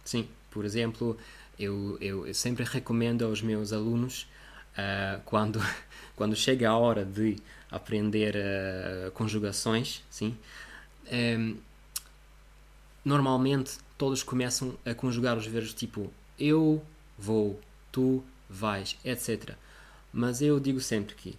Sim, 0.04 0.28
por 0.50 0.66
exemplo, 0.66 1.18
eu, 1.58 1.98
eu, 2.02 2.28
eu 2.28 2.34
sempre 2.34 2.64
recomendo 2.64 3.24
aos 3.26 3.42
meus 3.42 3.72
alunos 3.72 4.28
uh, 4.74 5.22
quando 5.26 5.62
quando 6.16 6.36
chega 6.36 6.70
a 6.70 6.78
hora 6.78 7.06
de 7.06 7.38
aprender 7.72 8.36
uh, 8.36 9.12
conjugações, 9.12 10.04
sim, 10.10 10.38
um, 11.12 11.56
normalmente 13.06 13.78
todos 13.98 14.24
começam 14.24 14.78
a 14.86 14.94
conjugar 14.94 15.38
os 15.38 15.46
verbos 15.46 15.74
tipo 15.74 16.12
eu, 16.40 16.84
vou, 17.18 17.60
tu, 17.92 18.24
vais, 18.50 18.98
etc. 19.04 19.56
Mas 20.12 20.42
eu 20.42 20.60
digo 20.60 20.80
sempre 20.80 21.16
que 21.16 21.38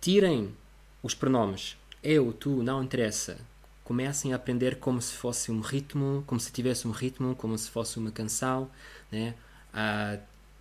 tirem 0.00 0.54
os 1.02 1.14
pronomes 1.14 1.76
eu, 2.02 2.32
tu, 2.32 2.62
não 2.62 2.82
interessa. 2.82 3.38
Comecem 3.84 4.32
a 4.32 4.36
aprender 4.36 4.76
como 4.78 5.00
se 5.00 5.14
fosse 5.14 5.52
um 5.52 5.60
ritmo, 5.60 6.24
como 6.26 6.40
se 6.40 6.50
tivesse 6.50 6.88
um 6.88 6.90
ritmo, 6.90 7.36
como 7.36 7.56
se 7.56 7.70
fosse 7.70 7.98
uma 7.98 8.10
canção, 8.10 8.68
né? 9.10 9.34
Ah, 9.72 10.18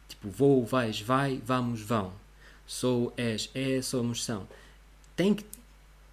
tipo 0.08 0.30
vou, 0.30 0.66
vais, 0.66 1.02
vai, 1.02 1.42
vamos, 1.44 1.82
vão. 1.82 2.14
Sou, 2.68 3.14
és, 3.18 3.50
é, 3.56 3.82
somos, 3.82 4.24
são. 4.24 4.48
Tem 5.16 5.34
que, 5.34 5.46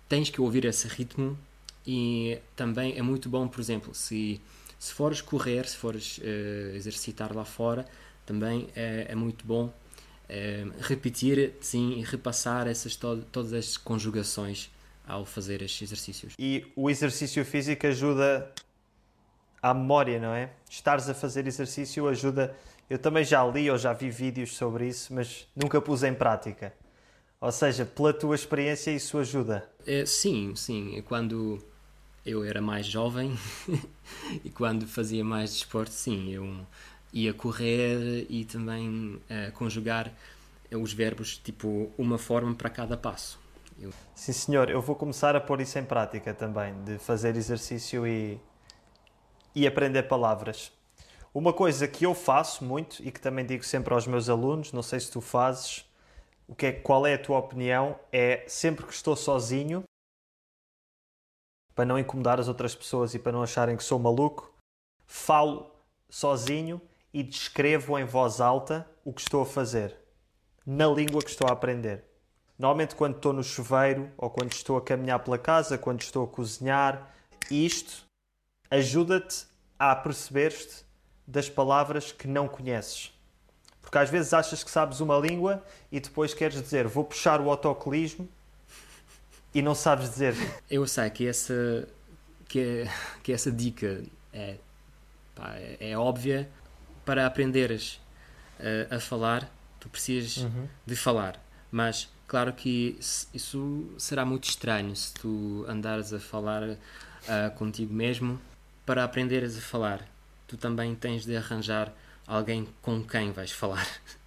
tens 0.08 0.30
que 0.30 0.40
ouvir 0.40 0.64
esse 0.64 0.88
ritmo 0.88 1.38
e 1.87 2.38
também 2.56 2.96
é 2.96 3.02
muito 3.02 3.28
bom, 3.28 3.48
por 3.48 3.60
exemplo, 3.60 3.94
se, 3.94 4.40
se 4.78 4.92
fores 4.92 5.20
correr, 5.20 5.66
se 5.66 5.76
fores 5.76 6.18
uh, 6.18 6.76
exercitar 6.76 7.35
lá 7.35 7.44
fora, 7.44 7.85
também 8.25 8.68
é, 8.76 9.06
é 9.08 9.14
muito 9.14 9.44
bom 9.44 9.64
uh, 9.66 10.73
repetir, 10.80 11.54
sim, 11.61 11.99
e 11.99 12.02
repassar 12.02 12.68
essas 12.68 12.94
to 12.94 13.25
todas 13.32 13.52
as 13.52 13.76
conjugações 13.76 14.70
ao 15.06 15.25
fazer 15.25 15.62
estes 15.62 15.82
exercícios. 15.82 16.35
E 16.38 16.70
o 16.76 16.90
exercício 16.90 17.44
físico 17.44 17.87
ajuda 17.87 18.52
à 19.62 19.73
memória, 19.75 20.20
não 20.20 20.35
é? 20.35 20.50
Estares 20.68 21.08
a 21.08 21.14
fazer 21.14 21.47
exercício 21.47 22.06
ajuda. 22.06 22.54
Eu 22.88 22.99
também 22.99 23.25
já 23.25 23.44
li 23.44 23.70
ou 23.70 23.78
já 23.78 23.92
vi 23.92 24.11
vídeos 24.11 24.56
sobre 24.56 24.87
isso, 24.87 25.12
mas 25.12 25.47
nunca 25.56 25.80
pus 25.80 26.02
em 26.02 26.14
prática. 26.14 26.73
Ou 27.40 27.52
seja, 27.52 27.85
pela 27.85 28.12
tua 28.12 28.35
experiência, 28.35 28.90
isso 28.90 29.16
ajuda? 29.18 29.68
É, 29.87 30.04
sim, 30.04 30.54
sim. 30.54 31.02
Quando 31.06 31.58
eu 32.28 32.44
era 32.44 32.61
mais 32.61 32.87
jovem 32.87 33.37
e 34.44 34.50
quando 34.50 34.87
fazia 34.87 35.25
mais 35.25 35.50
desporto, 35.50 35.92
sim, 35.92 36.30
eu 36.30 36.66
ia 37.12 37.32
correr 37.32 38.26
e 38.28 38.44
também 38.44 39.14
uh, 39.16 39.52
conjugar 39.54 40.12
os 40.70 40.92
verbos 40.92 41.38
tipo 41.38 41.90
uma 41.97 42.18
forma 42.18 42.54
para 42.54 42.68
cada 42.68 42.97
passo. 42.97 43.40
Eu... 43.80 43.90
Sim, 44.14 44.32
senhor, 44.32 44.68
eu 44.68 44.82
vou 44.82 44.94
começar 44.94 45.35
a 45.35 45.40
pôr 45.40 45.61
isso 45.61 45.78
em 45.78 45.85
prática 45.85 46.35
também, 46.35 46.75
de 46.85 46.99
fazer 46.99 47.35
exercício 47.35 48.06
e, 48.06 48.38
e 49.54 49.66
aprender 49.66 50.02
palavras. 50.02 50.70
Uma 51.32 51.52
coisa 51.52 51.88
que 51.88 52.04
eu 52.04 52.14
faço 52.14 52.64
muito 52.64 53.02
e 53.02 53.11
que 53.11 53.20
também 53.20 53.47
digo 53.47 53.64
sempre 53.64 53.94
aos 53.94 54.06
meus 54.06 54.28
alunos, 54.28 54.73
não 54.73 54.82
sei 54.82 55.00
se 55.00 55.11
tu 55.11 55.20
fazes, 55.20 55.87
o 56.47 56.54
que 56.54 56.66
é, 56.66 56.73
qual 56.73 57.06
é 57.06 57.14
a 57.14 57.18
tua 57.18 57.38
opinião, 57.38 57.99
é 58.12 58.45
sempre 58.47 58.84
que 58.84 58.93
estou 58.93 59.17
sozinho, 59.17 59.84
para 61.78 61.84
não 61.84 61.97
incomodar 61.97 62.41
as 62.41 62.49
outras 62.49 62.75
pessoas 62.75 63.14
e 63.14 63.21
para 63.21 63.30
não 63.30 63.41
acharem 63.41 63.76
que 63.76 63.84
sou 63.84 64.00
maluco, 64.00 64.52
falo 65.06 65.71
sozinho 66.10 66.82
e 67.14 67.23
descrevo 67.23 67.97
em 67.97 68.04
voz 68.04 68.41
alta 68.41 68.84
o 69.04 69.12
que 69.12 69.21
estou 69.21 69.43
a 69.43 69.47
fazer, 69.47 69.97
na 70.67 70.88
língua 70.88 71.23
que 71.23 71.30
estou 71.30 71.47
a 71.49 71.52
aprender. 71.52 72.02
Normalmente, 72.58 72.97
quando 72.97 73.14
estou 73.14 73.32
no 73.32 73.45
chuveiro 73.45 74.10
ou 74.19 74.28
quando 74.28 74.50
estou 74.50 74.76
a 74.76 74.82
caminhar 74.82 75.21
pela 75.21 75.38
casa, 75.38 75.78
quando 75.78 76.00
estou 76.00 76.25
a 76.25 76.26
cozinhar, 76.26 77.14
isto 77.49 78.02
ajuda-te 78.69 79.47
a 79.78 79.95
perceber-te 79.95 80.84
das 81.25 81.49
palavras 81.49 82.10
que 82.10 82.26
não 82.26 82.49
conheces. 82.49 83.12
Porque 83.80 83.99
às 83.99 84.10
vezes 84.10 84.34
achas 84.34 84.64
que 84.64 84.71
sabes 84.73 84.99
uma 84.99 85.17
língua 85.17 85.62
e 85.93 86.00
depois 86.00 86.34
queres 86.34 86.60
dizer 86.60 86.88
vou 86.88 87.04
puxar 87.04 87.41
o 87.41 87.49
autocolismo 87.49 88.28
e 89.54 89.63
não 89.63 89.75
sabes 89.75 90.11
dizer. 90.11 90.34
Eu 90.71 90.87
sei 90.87 91.11
que 91.11 91.26
essa, 91.26 91.89
que, 92.47 92.84
que 93.23 93.32
essa 93.32 93.50
dica 93.50 94.02
é, 94.32 94.56
pá, 95.34 95.54
é, 95.54 95.91
é 95.91 95.99
óbvia. 95.99 96.49
Para 97.04 97.26
aprenderes 97.26 97.99
a, 98.91 98.97
a 98.97 99.00
falar, 99.00 99.50
tu 99.80 99.89
precisas 99.89 100.45
uhum. 100.45 100.69
de 100.84 100.95
falar. 100.95 101.41
Mas, 101.71 102.08
claro 102.26 102.52
que 102.52 102.99
isso 103.32 103.91
será 103.97 104.25
muito 104.25 104.45
estranho 104.45 104.95
se 104.95 105.15
tu 105.15 105.65
andares 105.67 106.13
a 106.13 106.21
falar 106.21 106.63
uh, 106.63 106.76
contigo 107.56 107.93
mesmo. 107.93 108.39
Para 108.84 109.04
aprenderes 109.04 109.56
a 109.56 109.61
falar, 109.61 110.06
tu 110.47 110.56
também 110.56 110.95
tens 110.95 111.25
de 111.25 111.37
arranjar 111.37 111.93
alguém 112.26 112.69
com 112.82 113.02
quem 113.02 113.32
vais 113.32 113.52
falar. 113.52 113.87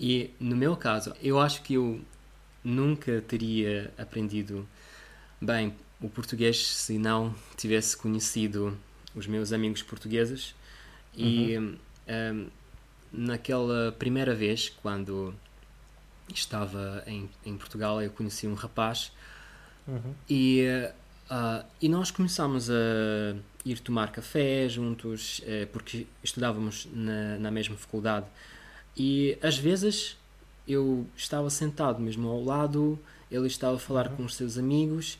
E 0.00 0.30
no 0.38 0.54
meu 0.54 0.76
caso, 0.76 1.12
eu 1.20 1.40
acho 1.40 1.60
que 1.62 1.74
eu 1.74 2.00
nunca 2.62 3.22
teria 3.22 3.92
aprendido 3.96 4.68
bem 5.40 5.74
o 6.00 6.08
português 6.08 6.66
se 6.66 6.98
não 6.98 7.34
tivesse 7.56 7.96
conhecido 7.96 8.76
os 9.14 9.26
meus 9.26 9.52
amigos 9.52 9.82
portugueses. 9.82 10.54
E 11.14 11.56
uhum. 11.56 11.76
um, 12.08 12.46
naquela 13.12 13.92
primeira 13.92 14.34
vez, 14.34 14.68
quando 14.68 15.34
estava 16.32 17.02
em, 17.06 17.28
em 17.44 17.56
Portugal, 17.56 18.00
eu 18.02 18.10
conheci 18.10 18.46
um 18.46 18.54
rapaz 18.54 19.10
uhum. 19.86 20.14
e, 20.28 20.64
uh, 21.30 21.64
e 21.80 21.88
nós 21.88 22.10
começámos 22.10 22.70
a 22.70 23.34
ir 23.64 23.80
tomar 23.80 24.12
café 24.12 24.68
juntos, 24.68 25.40
uh, 25.40 25.66
porque 25.72 26.06
estudávamos 26.22 26.86
na, 26.92 27.38
na 27.38 27.50
mesma 27.50 27.76
faculdade. 27.76 28.26
E 28.96 29.38
às 29.42 29.56
vezes 29.58 30.16
eu 30.68 31.06
estava 31.16 31.48
sentado 31.50 32.00
mesmo 32.00 32.28
ao 32.28 32.44
lado, 32.44 32.98
ele 33.30 33.46
estava 33.46 33.76
a 33.76 33.78
falar 33.78 34.08
uhum. 34.08 34.16
com 34.16 34.24
os 34.24 34.34
seus 34.34 34.58
amigos 34.58 35.18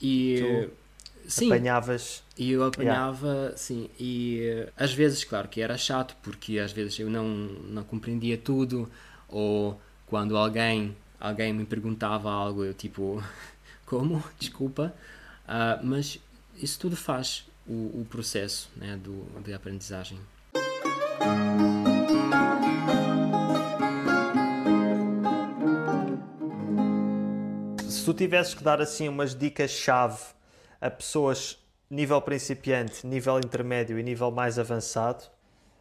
e 0.00 0.68
tu 1.26 1.30
sim, 1.30 1.46
apanhavas 1.46 2.22
e 2.36 2.52
eu 2.52 2.64
apanhava, 2.64 3.28
yeah. 3.28 3.56
sim, 3.56 3.90
e 3.98 4.66
às 4.76 4.92
vezes, 4.92 5.22
claro 5.22 5.48
que 5.48 5.60
era 5.60 5.76
chato 5.76 6.16
porque 6.22 6.58
às 6.58 6.72
vezes 6.72 6.98
eu 6.98 7.10
não 7.10 7.26
não 7.26 7.84
compreendia 7.84 8.38
tudo 8.38 8.90
ou 9.28 9.80
quando 10.06 10.36
alguém 10.36 10.96
alguém 11.20 11.52
me 11.52 11.64
perguntava 11.64 12.30
algo 12.30 12.64
eu 12.64 12.74
tipo 12.74 13.22
como 13.84 14.22
desculpa, 14.38 14.94
uh, 15.44 15.84
mas 15.84 16.18
isso 16.56 16.78
tudo 16.78 16.96
faz 16.96 17.44
o, 17.66 18.00
o 18.00 18.06
processo 18.08 18.70
né, 18.76 18.98
do, 19.02 19.24
de 19.42 19.52
aprendizagem. 19.52 20.18
Tu 28.10 28.14
tivesses 28.14 28.54
que 28.54 28.64
dar 28.64 28.80
assim 28.80 29.08
umas 29.08 29.36
dicas-chave 29.36 30.18
a 30.80 30.90
pessoas 30.90 31.56
nível 31.88 32.20
principiante, 32.20 33.06
nível 33.06 33.38
intermédio 33.38 33.98
e 34.00 34.02
nível 34.02 34.32
mais 34.32 34.58
avançado, 34.58 35.22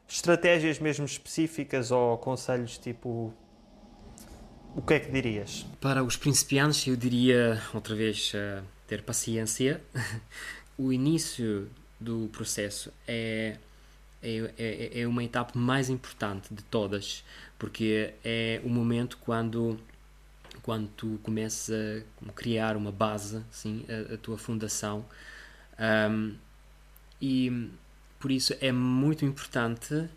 estratégias 0.07 0.77
mesmo 0.77 1.05
específicas 1.05 1.89
ou 1.89 2.17
conselhos 2.19 2.77
tipo 2.77 3.33
o 4.75 4.81
que 4.81 4.93
é 4.93 4.99
que 4.99 5.11
dirias? 5.11 5.65
Para 5.81 6.03
os 6.03 6.15
principiantes, 6.15 6.85
eu 6.85 6.95
diria 6.95 7.59
outra 7.73 7.95
vez 7.95 8.31
uh, 8.35 8.63
ter 8.87 9.01
paciência. 9.01 9.81
o 10.77 10.93
início 10.93 11.67
do 11.99 12.29
processo 12.31 12.93
é, 13.07 13.57
é, 14.21 14.53
é, 14.57 15.01
é, 15.01 15.07
uma 15.07 15.23
etapa 15.23 15.57
mais 15.57 15.89
importante 15.89 16.53
de 16.53 16.61
todas, 16.63 17.23
porque 17.57 18.13
é 18.23 18.61
o 18.63 18.69
momento 18.69 19.17
quando 19.17 19.79
quando 20.61 20.87
tu 20.89 21.19
começas 21.23 22.03
a 22.27 22.31
criar 22.33 22.75
uma 22.75 22.91
base, 22.91 23.43
assim, 23.51 23.85
a, 23.89 24.13
a 24.13 24.17
tua 24.17 24.37
fundação. 24.37 25.05
Um, 25.79 26.35
e 27.21 27.69
por 28.19 28.31
isso 28.31 28.53
é 28.59 28.71
muito 28.71 29.25
importante 29.25 30.09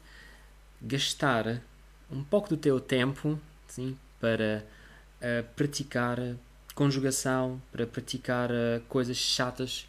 gastar 0.80 1.62
um 2.10 2.22
pouco 2.22 2.48
do 2.48 2.56
teu 2.56 2.80
tempo 2.80 3.38
assim, 3.68 3.96
para 4.20 4.64
uh, 5.20 5.44
praticar 5.54 6.18
conjugação, 6.74 7.60
para 7.70 7.86
praticar 7.86 8.50
uh, 8.50 8.80
coisas 8.88 9.16
chatas. 9.16 9.88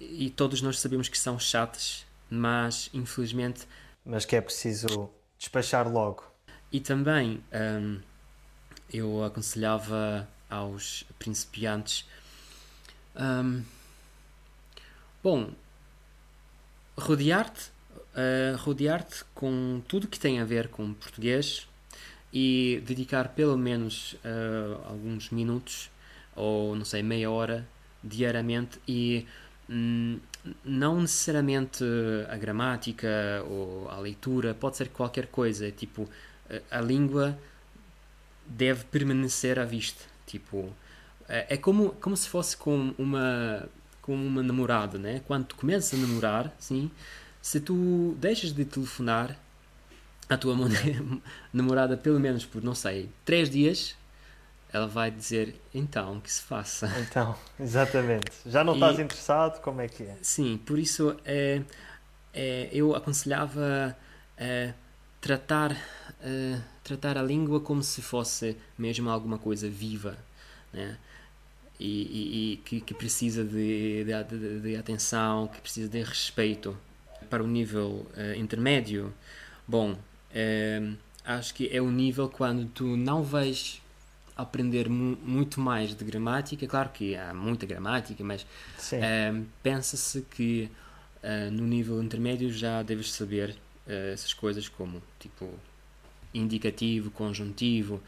E 0.00 0.30
todos 0.30 0.60
nós 0.60 0.78
sabemos 0.78 1.08
que 1.08 1.18
são 1.18 1.38
chatas, 1.38 2.04
mas 2.28 2.90
infelizmente. 2.92 3.66
Mas 4.04 4.24
que 4.24 4.36
é 4.36 4.40
preciso 4.40 5.10
despachar 5.38 5.90
logo. 5.90 6.24
E 6.70 6.80
também 6.80 7.42
um, 7.52 8.00
eu 8.92 9.24
aconselhava 9.24 10.28
aos 10.48 11.04
principiantes. 11.18 12.06
Um, 13.16 13.62
bom, 15.22 15.50
rodear-te 16.96 17.70
uh, 18.16 18.56
rodear-te 18.56 19.24
com 19.34 19.82
tudo 19.86 20.08
que 20.08 20.18
tem 20.18 20.40
a 20.40 20.44
ver 20.44 20.68
com 20.68 20.92
português 20.94 21.68
e 22.32 22.82
dedicar 22.86 23.28
pelo 23.28 23.56
menos 23.56 24.14
uh, 24.14 24.80
alguns 24.88 25.30
minutos 25.30 25.90
ou 26.34 26.74
não 26.74 26.84
sei 26.84 27.02
meia 27.02 27.30
hora 27.30 27.66
diariamente 28.02 28.78
e 28.86 29.26
hum, 29.68 30.18
não 30.64 31.00
necessariamente 31.00 31.84
a 32.28 32.36
gramática 32.36 33.08
ou 33.48 33.88
a 33.90 33.98
leitura 33.98 34.54
pode 34.54 34.76
ser 34.76 34.88
qualquer 34.88 35.26
coisa 35.26 35.70
tipo 35.70 36.08
a 36.70 36.80
língua 36.80 37.36
deve 38.48 38.84
permanecer 38.84 39.58
à 39.58 39.64
vista 39.64 40.04
tipo 40.26 40.72
é, 41.28 41.54
é 41.54 41.56
como 41.56 41.90
como 42.00 42.16
se 42.16 42.28
fosse 42.28 42.56
com 42.56 42.94
uma 42.98 43.68
com 44.02 44.14
uma 44.14 44.42
namorada 44.42 44.98
né 44.98 45.20
quando 45.26 45.46
tu 45.46 45.56
começas 45.56 45.92
a 45.98 46.02
namorar 46.02 46.54
sim 46.58 46.90
se 47.40 47.60
tu 47.60 48.16
deixas 48.18 48.52
de 48.52 48.64
telefonar 48.64 49.38
a 50.28 50.36
tua 50.36 50.56
namorada 51.52 51.96
pelo 51.96 52.18
menos 52.18 52.44
por, 52.44 52.62
não 52.62 52.74
sei, 52.74 53.08
três 53.24 53.48
dias, 53.48 53.96
ela 54.72 54.86
vai 54.86 55.10
dizer, 55.10 55.60
então, 55.72 56.20
que 56.20 56.30
se 56.30 56.42
faça. 56.42 56.90
Então, 56.98 57.36
exatamente. 57.58 58.32
Já 58.44 58.64
não 58.64 58.74
e, 58.74 58.76
estás 58.76 58.98
interessado? 58.98 59.60
Como 59.60 59.80
é 59.80 59.88
que 59.88 60.02
é? 60.02 60.16
Sim, 60.22 60.58
por 60.58 60.78
isso 60.78 61.16
é, 61.24 61.62
é, 62.34 62.68
eu 62.72 62.94
aconselhava 62.94 63.96
é, 64.36 64.74
tratar, 65.20 65.76
é, 66.22 66.60
tratar 66.82 67.18
a 67.18 67.22
língua 67.22 67.60
como 67.60 67.82
se 67.82 68.00
fosse 68.00 68.56
mesmo 68.78 69.10
alguma 69.10 69.38
coisa 69.38 69.68
viva, 69.68 70.16
né? 70.72 70.96
E, 71.78 71.84
e, 71.84 72.52
e 72.52 72.56
que, 72.58 72.80
que, 72.80 72.94
precisa 72.94 73.44
de, 73.44 74.02
de, 74.04 74.24
de, 74.24 74.60
de 74.60 74.76
atenção, 74.76 75.46
que 75.46 75.60
precisa 75.60 75.88
de 75.88 76.02
respeito 76.02 76.76
para 77.28 77.44
o 77.44 77.46
nível 77.46 78.06
uh, 78.16 78.34
intermédio, 78.38 79.12
bom, 79.68 79.92
uh, 79.92 80.96
acho 81.24 81.52
que 81.52 81.68
é 81.70 81.82
o 81.82 81.90
nível 81.90 82.30
quando 82.30 82.66
tu 82.66 82.96
não 82.96 83.22
vais 83.22 83.82
aprender 84.34 84.88
mu 84.88 85.18
muito 85.22 85.60
mais 85.60 85.94
de 85.94 86.02
gramática. 86.02 86.66
Claro 86.66 86.88
que 86.90 87.14
há 87.14 87.34
muita 87.34 87.66
gramática, 87.66 88.24
mas 88.24 88.42
uh, 88.42 89.46
pensa-se 89.62 90.22
que 90.22 90.70
no 91.50 91.66
nível 91.66 92.00
intermédio 92.00 92.52
já 92.52 92.84
deves 92.84 93.10
saber 93.12 93.56
essas 93.84 94.32
coisas 94.32 94.68
como 94.68 95.02
tipo 95.18 95.52
indicativo, 96.34 97.10
conjuntivo. 97.10 98.02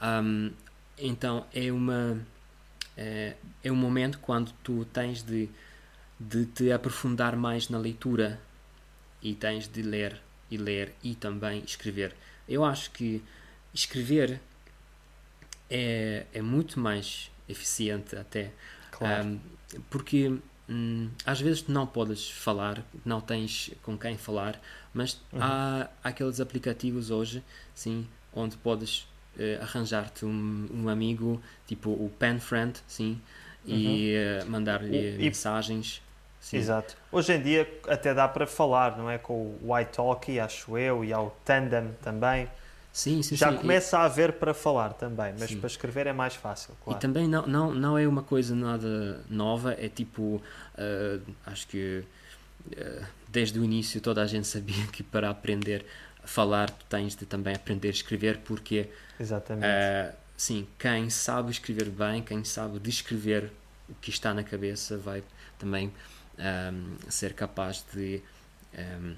Um, 0.00 0.50
então 0.98 1.46
é 1.54 1.72
uma 1.72 2.20
é, 2.96 3.34
é 3.62 3.72
um 3.72 3.76
momento 3.76 4.18
quando 4.18 4.52
tu 4.62 4.84
tens 4.92 5.22
de 5.22 5.48
de 6.18 6.46
te 6.46 6.70
aprofundar 6.70 7.36
mais 7.36 7.68
na 7.68 7.78
leitura 7.78 8.40
e 9.20 9.34
tens 9.34 9.66
de 9.66 9.82
ler 9.82 10.20
e 10.50 10.56
ler 10.56 10.94
e 11.02 11.14
também 11.14 11.62
escrever. 11.64 12.14
Eu 12.48 12.64
acho 12.64 12.90
que 12.90 13.22
escrever 13.74 14.40
é, 15.68 16.26
é 16.32 16.42
muito 16.42 16.78
mais 16.78 17.30
eficiente 17.48 18.14
até. 18.14 18.52
Claro. 18.90 19.26
Um, 19.26 19.40
porque 19.90 20.38
hum, 20.72 21.10
às 21.26 21.40
vezes 21.40 21.66
não 21.68 21.86
podes 21.86 22.30
falar, 22.30 22.82
não 23.04 23.20
tens 23.20 23.70
com 23.82 23.96
quem 23.98 24.16
falar, 24.16 24.60
mas 24.94 25.20
uhum. 25.32 25.38
há, 25.40 25.88
aqueles 26.02 26.40
aplicativos 26.40 27.10
hoje, 27.10 27.42
sim, 27.74 28.06
onde 28.32 28.56
podes 28.56 29.06
uh, 29.36 29.62
arranjar-te 29.62 30.24
um, 30.24 30.68
um 30.72 30.88
amigo, 30.88 31.40
tipo 31.66 31.90
o 31.90 32.10
Pen 32.18 32.38
Friend, 32.40 32.78
sim, 32.86 33.20
uhum. 33.66 33.74
e 33.74 34.14
uh, 34.16 34.50
mandar-lhe 34.50 35.18
mensagens. 35.18 36.00
Sim. 36.40 36.56
Exato. 36.56 36.96
Hoje 37.12 37.34
em 37.34 37.40
dia 37.40 37.80
até 37.86 38.12
dá 38.12 38.26
para 38.26 38.48
falar, 38.48 38.98
não 38.98 39.08
é? 39.08 39.16
Com 39.16 39.56
o 39.62 39.78
iTalki, 39.78 40.40
acho 40.40 40.76
eu, 40.76 41.04
e 41.04 41.12
ao 41.12 41.30
Tandem 41.44 41.92
também. 42.02 42.48
Sim, 42.92 43.22
sim, 43.22 43.36
Já 43.36 43.50
sim. 43.50 43.58
começa 43.58 43.96
e... 43.96 44.00
a 44.00 44.04
haver 44.04 44.34
para 44.34 44.52
falar 44.52 44.92
também, 44.92 45.34
mas 45.38 45.48
sim. 45.48 45.58
para 45.58 45.66
escrever 45.66 46.06
é 46.06 46.12
mais 46.12 46.34
fácil, 46.34 46.74
claro. 46.84 46.98
E 46.98 47.00
também 47.00 47.26
não, 47.26 47.46
não, 47.46 47.74
não 47.74 47.98
é 47.98 48.06
uma 48.06 48.22
coisa 48.22 48.54
nada 48.54 49.24
nova, 49.30 49.72
é 49.72 49.88
tipo, 49.88 50.22
uh, 50.22 51.32
acho 51.46 51.66
que 51.68 52.04
uh, 52.66 53.06
desde 53.28 53.58
o 53.58 53.64
início 53.64 53.98
toda 54.00 54.22
a 54.22 54.26
gente 54.26 54.46
sabia 54.46 54.86
que 54.92 55.02
para 55.02 55.30
aprender 55.30 55.86
a 56.22 56.26
falar 56.26 56.68
tu 56.68 56.84
tens 56.88 57.16
de 57.16 57.24
também 57.24 57.54
aprender 57.54 57.88
a 57.88 57.92
escrever, 57.92 58.38
porque 58.44 58.90
Exatamente. 59.18 59.66
Uh, 59.66 60.14
sim, 60.36 60.66
quem 60.78 61.08
sabe 61.08 61.50
escrever 61.50 61.88
bem, 61.88 62.22
quem 62.22 62.44
sabe 62.44 62.78
descrever 62.78 63.50
o 63.88 63.94
que 63.94 64.10
está 64.10 64.34
na 64.34 64.44
cabeça 64.44 64.98
vai 64.98 65.22
também 65.58 65.92
um, 66.38 66.96
ser 67.08 67.32
capaz 67.34 67.84
de, 67.92 68.22
um, 68.76 69.14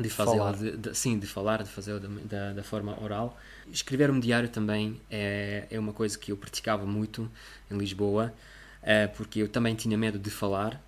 de 0.00 0.76
de, 0.78 0.94
sim, 0.94 1.18
de 1.18 1.26
falar, 1.26 1.62
de 1.62 1.68
fazer 1.68 2.00
da, 2.00 2.52
da, 2.52 2.62
forma 2.62 2.98
oral. 3.02 3.36
Escrever 3.70 4.10
um 4.10 4.18
diário 4.18 4.48
também 4.48 4.98
é, 5.10 5.66
é 5.70 5.78
uma 5.78 5.92
coisa 5.92 6.18
que 6.18 6.32
eu 6.32 6.36
praticava 6.36 6.86
muito 6.86 7.30
em 7.70 7.76
Lisboa, 7.76 8.32
é, 8.82 9.06
porque 9.06 9.40
eu 9.40 9.48
também 9.48 9.74
tinha 9.74 9.96
medo 9.98 10.18
de 10.18 10.30
falar 10.30 10.80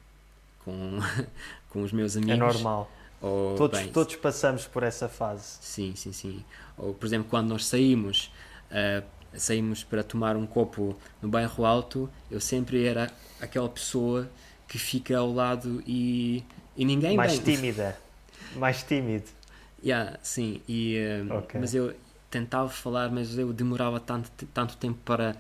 com, 0.65 0.99
com 1.69 1.83
os 1.83 1.93
meus 1.93 2.17
amigos. 2.17 2.35
É 2.35 2.39
normal. 2.39 2.91
Ou, 3.21 3.57
todos, 3.57 3.79
bem, 3.79 3.93
todos 3.93 4.17
passamos 4.17 4.67
por 4.67 4.83
essa 4.83 5.09
fase. 5.09 5.59
Sim, 5.61 5.95
sim, 5.97 6.13
sim. 6.13 6.45
Ou, 6.77 6.95
por 6.95 7.07
exemplo, 7.07 7.27
quando 7.29 7.49
nós 7.49 7.67
saímos, 7.67 8.31
uh, 8.71 9.05
saímos 9.35 9.85
para 9.85 10.03
tomar 10.03 10.35
um 10.37 10.47
copo 10.47 10.97
no 11.21 11.29
bairro 11.29 11.65
Alto, 11.65 12.11
eu 12.31 12.41
sempre 12.41 12.85
era 12.85 13.11
aquela 13.41 13.69
pessoa 13.69 14.31
que 14.67 14.79
fica 14.79 15.17
ao 15.17 15.33
lado 15.33 15.83
e, 15.87 16.43
e 16.77 16.85
ninguém 16.85 17.17
mais 17.17 17.39
bem. 17.39 17.55
tímida 17.55 18.05
mais 18.57 18.83
tímido 18.83 19.27
yeah, 19.83 20.19
sim 20.23 20.61
e, 20.69 20.99
uh, 21.29 21.39
okay. 21.39 21.61
mas 21.61 21.75
eu 21.75 21.95
tentava 22.31 22.69
falar 22.69 23.11
mas 23.11 23.37
eu 23.37 23.53
demorava 23.53 24.01
tanto 24.01 24.31
tanto 24.53 24.77
tempo 24.77 24.99
para 25.05 25.37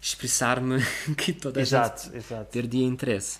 expressar-me 0.00 0.82
que 1.16 1.32
toda 1.32 1.60
a 1.60 1.62
exato, 1.62 2.04
gente 2.04 2.16
exato. 2.16 2.50
perdia 2.50 2.84
interesse 2.84 3.38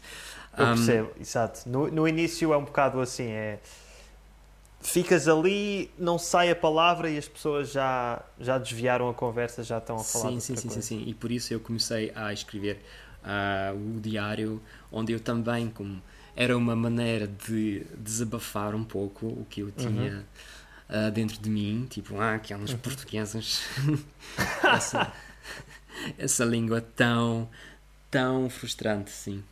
eu 0.57 0.67
um, 0.67 0.75
percebo 0.75 1.11
exato 1.21 1.69
no, 1.69 1.91
no 1.91 2.09
início 2.09 2.53
é 2.53 2.57
um 2.57 2.65
bocado 2.65 3.01
assim 3.01 3.29
é 3.29 3.59
ficas 4.85 5.27
ali, 5.27 5.91
não 5.99 6.19
sai 6.19 6.51
a 6.51 6.55
palavra 6.57 7.11
e 7.11 7.17
as 7.17 7.27
pessoas 7.27 7.73
já, 7.73 8.23
já 8.39 8.59
desviaram 8.59 9.09
a 9.09 9.15
conversa, 9.15 9.65
já 9.65 9.79
estão 9.79 9.97
a 9.97 10.05
falar. 10.05 10.33
Sim, 10.33 10.41
sim, 10.41 10.57
sim, 10.57 10.69
sim, 10.69 10.83
sim. 10.83 11.05
E 11.07 11.15
por 11.15 11.33
isso 11.33 11.53
eu 11.53 11.59
comecei 11.59 12.13
a 12.15 12.33
escrever 12.33 12.81
uh, 13.25 13.97
o 13.97 14.01
diário, 14.01 14.61
onde 14.93 15.13
eu 15.13 15.19
também, 15.19 15.71
como 15.71 16.01
era 16.37 16.57
uma 16.57 16.75
maneira 16.75 17.27
de 17.27 17.87
desabafar 17.97 18.75
um 18.75 18.85
pouco 18.85 19.27
o 19.27 19.47
que 19.49 19.61
eu 19.61 19.71
tinha 19.71 20.25
uhum. 20.91 21.09
uh, 21.09 21.11
dentro 21.11 21.39
de 21.41 21.49
mim, 21.49 21.87
tipo, 21.89 22.19
ah, 22.21 22.35
aquelas 22.35 22.71
uhum. 22.71 22.79
portuguesas, 22.79 23.63
essa, 24.65 25.13
essa 26.19 26.45
língua 26.45 26.81
tão, 26.81 27.49
tão 28.11 28.51
frustrante, 28.51 29.11
sim. 29.11 29.45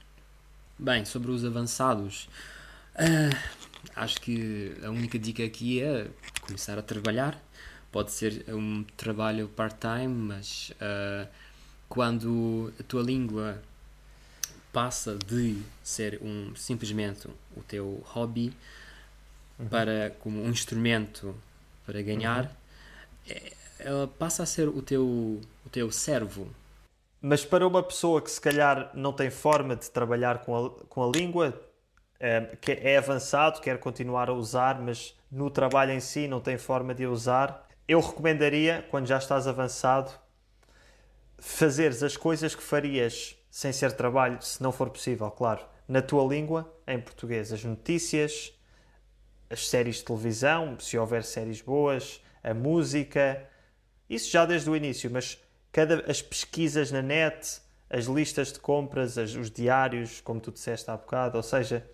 Bem, 0.78 1.04
sobre 1.04 1.30
os 1.30 1.44
avançados, 1.44 2.28
uh, 2.96 3.36
acho 3.94 4.20
que 4.20 4.74
a 4.82 4.90
única 4.90 5.18
dica 5.18 5.44
aqui 5.44 5.80
é 5.80 6.08
começar 6.40 6.78
a 6.78 6.82
trabalhar. 6.82 7.40
Pode 7.92 8.10
ser 8.10 8.44
um 8.48 8.84
trabalho 8.96 9.48
part-time, 9.48 10.08
mas 10.08 10.72
uh, 10.80 11.28
quando 11.88 12.72
a 12.80 12.82
tua 12.82 13.02
língua 13.02 13.62
passa 14.72 15.16
de 15.16 15.62
ser 15.82 16.18
um 16.22 16.54
simplesmente 16.56 17.28
o 17.56 17.62
teu 17.62 18.02
hobby 18.06 18.52
uhum. 19.58 19.68
para 19.68 20.10
como 20.20 20.42
um 20.42 20.48
instrumento 20.48 21.34
para 21.84 22.00
ganhar, 22.02 22.44
uhum. 22.44 23.36
Ela 23.78 24.06
passa 24.06 24.44
a 24.44 24.46
ser 24.46 24.68
o 24.68 24.80
teu 24.80 25.40
o 25.66 25.68
teu 25.70 25.90
servo. 25.90 26.48
Mas 27.20 27.44
para 27.44 27.66
uma 27.66 27.82
pessoa 27.82 28.20
que 28.20 28.30
se 28.30 28.40
calhar 28.40 28.90
não 28.94 29.12
tem 29.12 29.30
forma 29.30 29.76
de 29.76 29.90
trabalhar 29.90 30.38
com 30.38 30.66
a, 30.66 30.70
com 30.70 31.04
a 31.04 31.06
língua, 31.06 31.60
é, 32.18 32.56
que 32.60 32.72
é 32.72 32.96
avançado, 32.96 33.60
quer 33.60 33.78
continuar 33.78 34.28
a 34.28 34.32
usar, 34.32 34.80
mas 34.80 35.16
no 35.30 35.50
trabalho 35.50 35.92
em 35.92 36.00
si 36.00 36.26
não 36.26 36.40
tem 36.40 36.58
forma 36.58 36.94
de 36.94 37.06
usar, 37.06 37.68
eu 37.86 38.00
recomendaria, 38.00 38.86
quando 38.90 39.06
já 39.06 39.18
estás 39.18 39.46
avançado, 39.46 40.12
fazeres 41.38 42.02
as 42.02 42.16
coisas 42.16 42.54
que 42.54 42.62
farias 42.62 43.36
sem 43.52 43.70
ser 43.70 43.92
trabalho, 43.92 44.40
se 44.40 44.62
não 44.62 44.72
for 44.72 44.88
possível, 44.88 45.30
claro, 45.30 45.62
na 45.86 46.00
tua 46.00 46.26
língua, 46.26 46.74
em 46.86 46.98
português. 46.98 47.52
As 47.52 47.62
notícias, 47.62 48.58
as 49.50 49.68
séries 49.68 49.96
de 49.96 50.04
televisão, 50.04 50.80
se 50.80 50.96
houver 50.96 51.22
séries 51.22 51.60
boas, 51.60 52.22
a 52.42 52.54
música, 52.54 53.46
isso 54.08 54.30
já 54.30 54.46
desde 54.46 54.70
o 54.70 54.74
início, 54.74 55.10
mas 55.10 55.38
cada, 55.70 56.10
as 56.10 56.22
pesquisas 56.22 56.90
na 56.90 57.02
net, 57.02 57.60
as 57.90 58.06
listas 58.06 58.54
de 58.54 58.58
compras, 58.58 59.18
as, 59.18 59.34
os 59.34 59.50
diários, 59.50 60.22
como 60.22 60.40
tu 60.40 60.50
disseste 60.50 60.90
há 60.90 60.96
bocado, 60.96 61.36
ou 61.36 61.42
seja, 61.42 61.86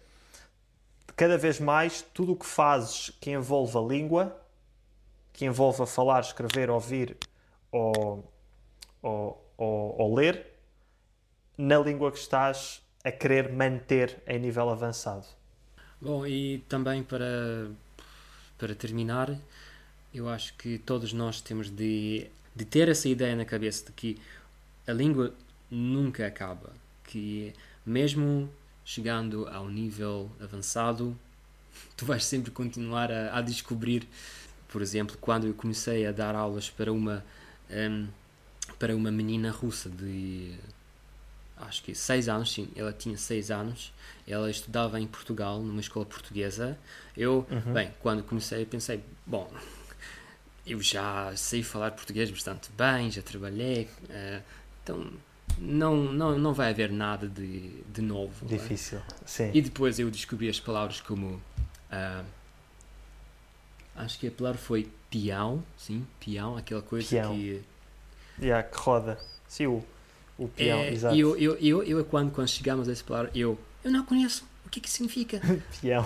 cada 1.16 1.36
vez 1.36 1.58
mais 1.58 2.02
tudo 2.14 2.34
o 2.34 2.36
que 2.36 2.46
fazes 2.46 3.10
que 3.20 3.32
envolva 3.32 3.80
língua 3.80 4.40
que 5.32 5.44
envolva 5.44 5.86
falar, 5.86 6.20
escrever, 6.20 6.68
ouvir 6.68 7.16
ou, 7.70 8.28
ou, 9.00 9.52
ou, 9.56 9.94
ou 10.00 10.14
ler 10.14 10.57
na 11.58 11.76
língua 11.78 12.12
que 12.12 12.18
estás 12.18 12.80
a 13.04 13.10
querer 13.10 13.52
manter 13.52 14.22
em 14.26 14.38
nível 14.38 14.70
avançado. 14.70 15.26
Bom, 16.00 16.24
e 16.24 16.58
também 16.68 17.02
para, 17.02 17.68
para 18.56 18.74
terminar, 18.76 19.36
eu 20.14 20.28
acho 20.28 20.54
que 20.54 20.78
todos 20.78 21.12
nós 21.12 21.40
temos 21.40 21.68
de, 21.68 22.28
de 22.54 22.64
ter 22.64 22.88
essa 22.88 23.08
ideia 23.08 23.34
na 23.34 23.44
cabeça 23.44 23.86
de 23.86 23.92
que 23.92 24.20
a 24.86 24.92
língua 24.92 25.34
nunca 25.68 26.26
acaba, 26.26 26.72
que 27.04 27.52
mesmo 27.84 28.48
chegando 28.84 29.48
ao 29.48 29.68
nível 29.68 30.30
avançado, 30.40 31.18
tu 31.96 32.06
vais 32.06 32.24
sempre 32.24 32.52
continuar 32.52 33.10
a, 33.10 33.36
a 33.36 33.42
descobrir. 33.42 34.08
Por 34.68 34.80
exemplo, 34.80 35.16
quando 35.20 35.46
eu 35.46 35.54
comecei 35.54 36.06
a 36.06 36.12
dar 36.12 36.34
aulas 36.36 36.70
para 36.70 36.92
uma 36.92 37.24
um, 37.70 38.06
para 38.78 38.94
uma 38.94 39.10
menina 39.10 39.50
russa 39.50 39.88
de 39.88 40.54
acho 41.60 41.82
que 41.82 41.94
6 41.94 42.28
anos, 42.28 42.52
sim, 42.52 42.68
ela 42.76 42.92
tinha 42.92 43.16
6 43.16 43.50
anos, 43.50 43.92
ela 44.26 44.50
estudava 44.50 45.00
em 45.00 45.06
Portugal, 45.06 45.60
numa 45.60 45.80
escola 45.80 46.04
portuguesa. 46.04 46.78
Eu, 47.16 47.46
uhum. 47.50 47.72
bem, 47.72 47.92
quando 48.00 48.22
comecei, 48.22 48.64
pensei, 48.64 49.02
bom, 49.26 49.50
eu 50.66 50.80
já 50.82 51.34
sei 51.34 51.62
falar 51.62 51.92
português 51.92 52.30
bastante 52.30 52.70
bem, 52.76 53.10
já 53.10 53.22
trabalhei, 53.22 53.88
uh, 54.04 54.42
então 54.82 55.10
não, 55.56 55.96
não, 55.96 56.38
não 56.38 56.52
vai 56.52 56.70
haver 56.70 56.90
nada 56.90 57.28
de, 57.28 57.82
de 57.92 58.02
novo. 58.02 58.44
É? 58.44 58.48
Difícil, 58.56 58.98
é? 58.98 59.02
sim. 59.24 59.50
E 59.54 59.62
depois 59.62 59.98
eu 59.98 60.10
descobri 60.10 60.48
as 60.48 60.60
palavras 60.60 61.00
como. 61.00 61.40
Uh, 61.90 62.24
acho 63.96 64.18
que 64.18 64.28
a 64.28 64.30
palavra 64.30 64.60
foi 64.60 64.88
peão, 65.10 65.64
sim, 65.76 66.06
peão, 66.20 66.56
aquela 66.56 66.82
coisa 66.82 67.08
peão. 67.08 67.34
que. 67.34 67.62
Yeah, 68.40 68.62
que 68.62 68.78
roda. 68.78 69.18
Sim, 69.48 69.66
o, 69.66 69.84
o 70.38 70.46
peão, 70.46 70.78
é, 70.78 70.92
exato. 70.92 71.16
Eu, 71.16 71.36
eu, 71.36 71.56
eu, 71.56 71.82
eu, 71.82 72.04
quando, 72.04 72.30
quando 72.30 72.46
chegamos 72.46 72.88
a 72.88 72.92
essa 72.92 73.02
palavra, 73.02 73.30
eu, 73.34 73.58
eu 73.82 73.90
não 73.90 74.04
conheço. 74.04 74.46
O 74.64 74.70
que 74.70 74.78
é 74.78 74.82
que 74.82 74.88
significa? 74.88 75.40
peão. 75.82 76.04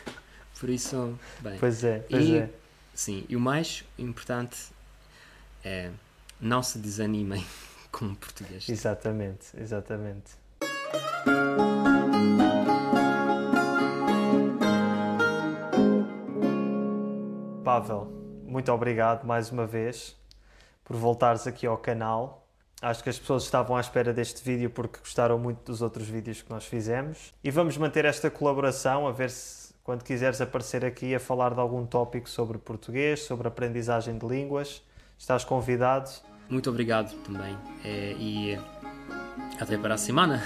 Por 0.58 0.70
isso, 0.70 1.18
bem. 1.40 1.58
Pois 1.58 1.84
é, 1.84 1.98
pois 2.08 2.24
e, 2.24 2.38
é. 2.38 2.50
Sim, 2.94 3.26
e 3.28 3.36
o 3.36 3.40
mais 3.40 3.84
importante 3.98 4.56
é 5.62 5.90
não 6.40 6.62
se 6.62 6.78
desanimem 6.78 7.44
com 7.92 8.06
o 8.06 8.16
português. 8.16 8.66
Exatamente, 8.66 9.48
exatamente. 9.58 10.32
Pavel, 17.62 18.06
muito 18.46 18.72
obrigado 18.72 19.26
mais 19.26 19.50
uma 19.50 19.66
vez 19.66 20.16
por 20.82 20.96
voltares 20.96 21.46
aqui 21.46 21.66
ao 21.66 21.76
canal. 21.76 22.45
Acho 22.82 23.02
que 23.02 23.08
as 23.08 23.18
pessoas 23.18 23.44
estavam 23.44 23.76
à 23.76 23.80
espera 23.80 24.12
deste 24.12 24.44
vídeo 24.44 24.68
porque 24.68 24.98
gostaram 24.98 25.38
muito 25.38 25.60
dos 25.64 25.80
outros 25.80 26.06
vídeos 26.06 26.42
que 26.42 26.50
nós 26.50 26.64
fizemos. 26.66 27.32
E 27.42 27.50
vamos 27.50 27.76
manter 27.78 28.04
esta 28.04 28.30
colaboração, 28.30 29.06
a 29.06 29.12
ver 29.12 29.30
se 29.30 29.74
quando 29.82 30.02
quiseres 30.02 30.40
aparecer 30.40 30.84
aqui 30.84 31.14
a 31.14 31.20
falar 31.20 31.54
de 31.54 31.60
algum 31.60 31.86
tópico 31.86 32.28
sobre 32.28 32.58
português, 32.58 33.22
sobre 33.22 33.48
aprendizagem 33.48 34.18
de 34.18 34.26
línguas, 34.26 34.82
estás 35.16 35.44
convidado. 35.44 36.10
Muito 36.50 36.68
obrigado 36.68 37.14
também. 37.22 37.56
É, 37.84 38.14
e 38.18 38.58
até 39.60 39.78
para 39.78 39.94
a 39.94 39.98
semana. 39.98 40.42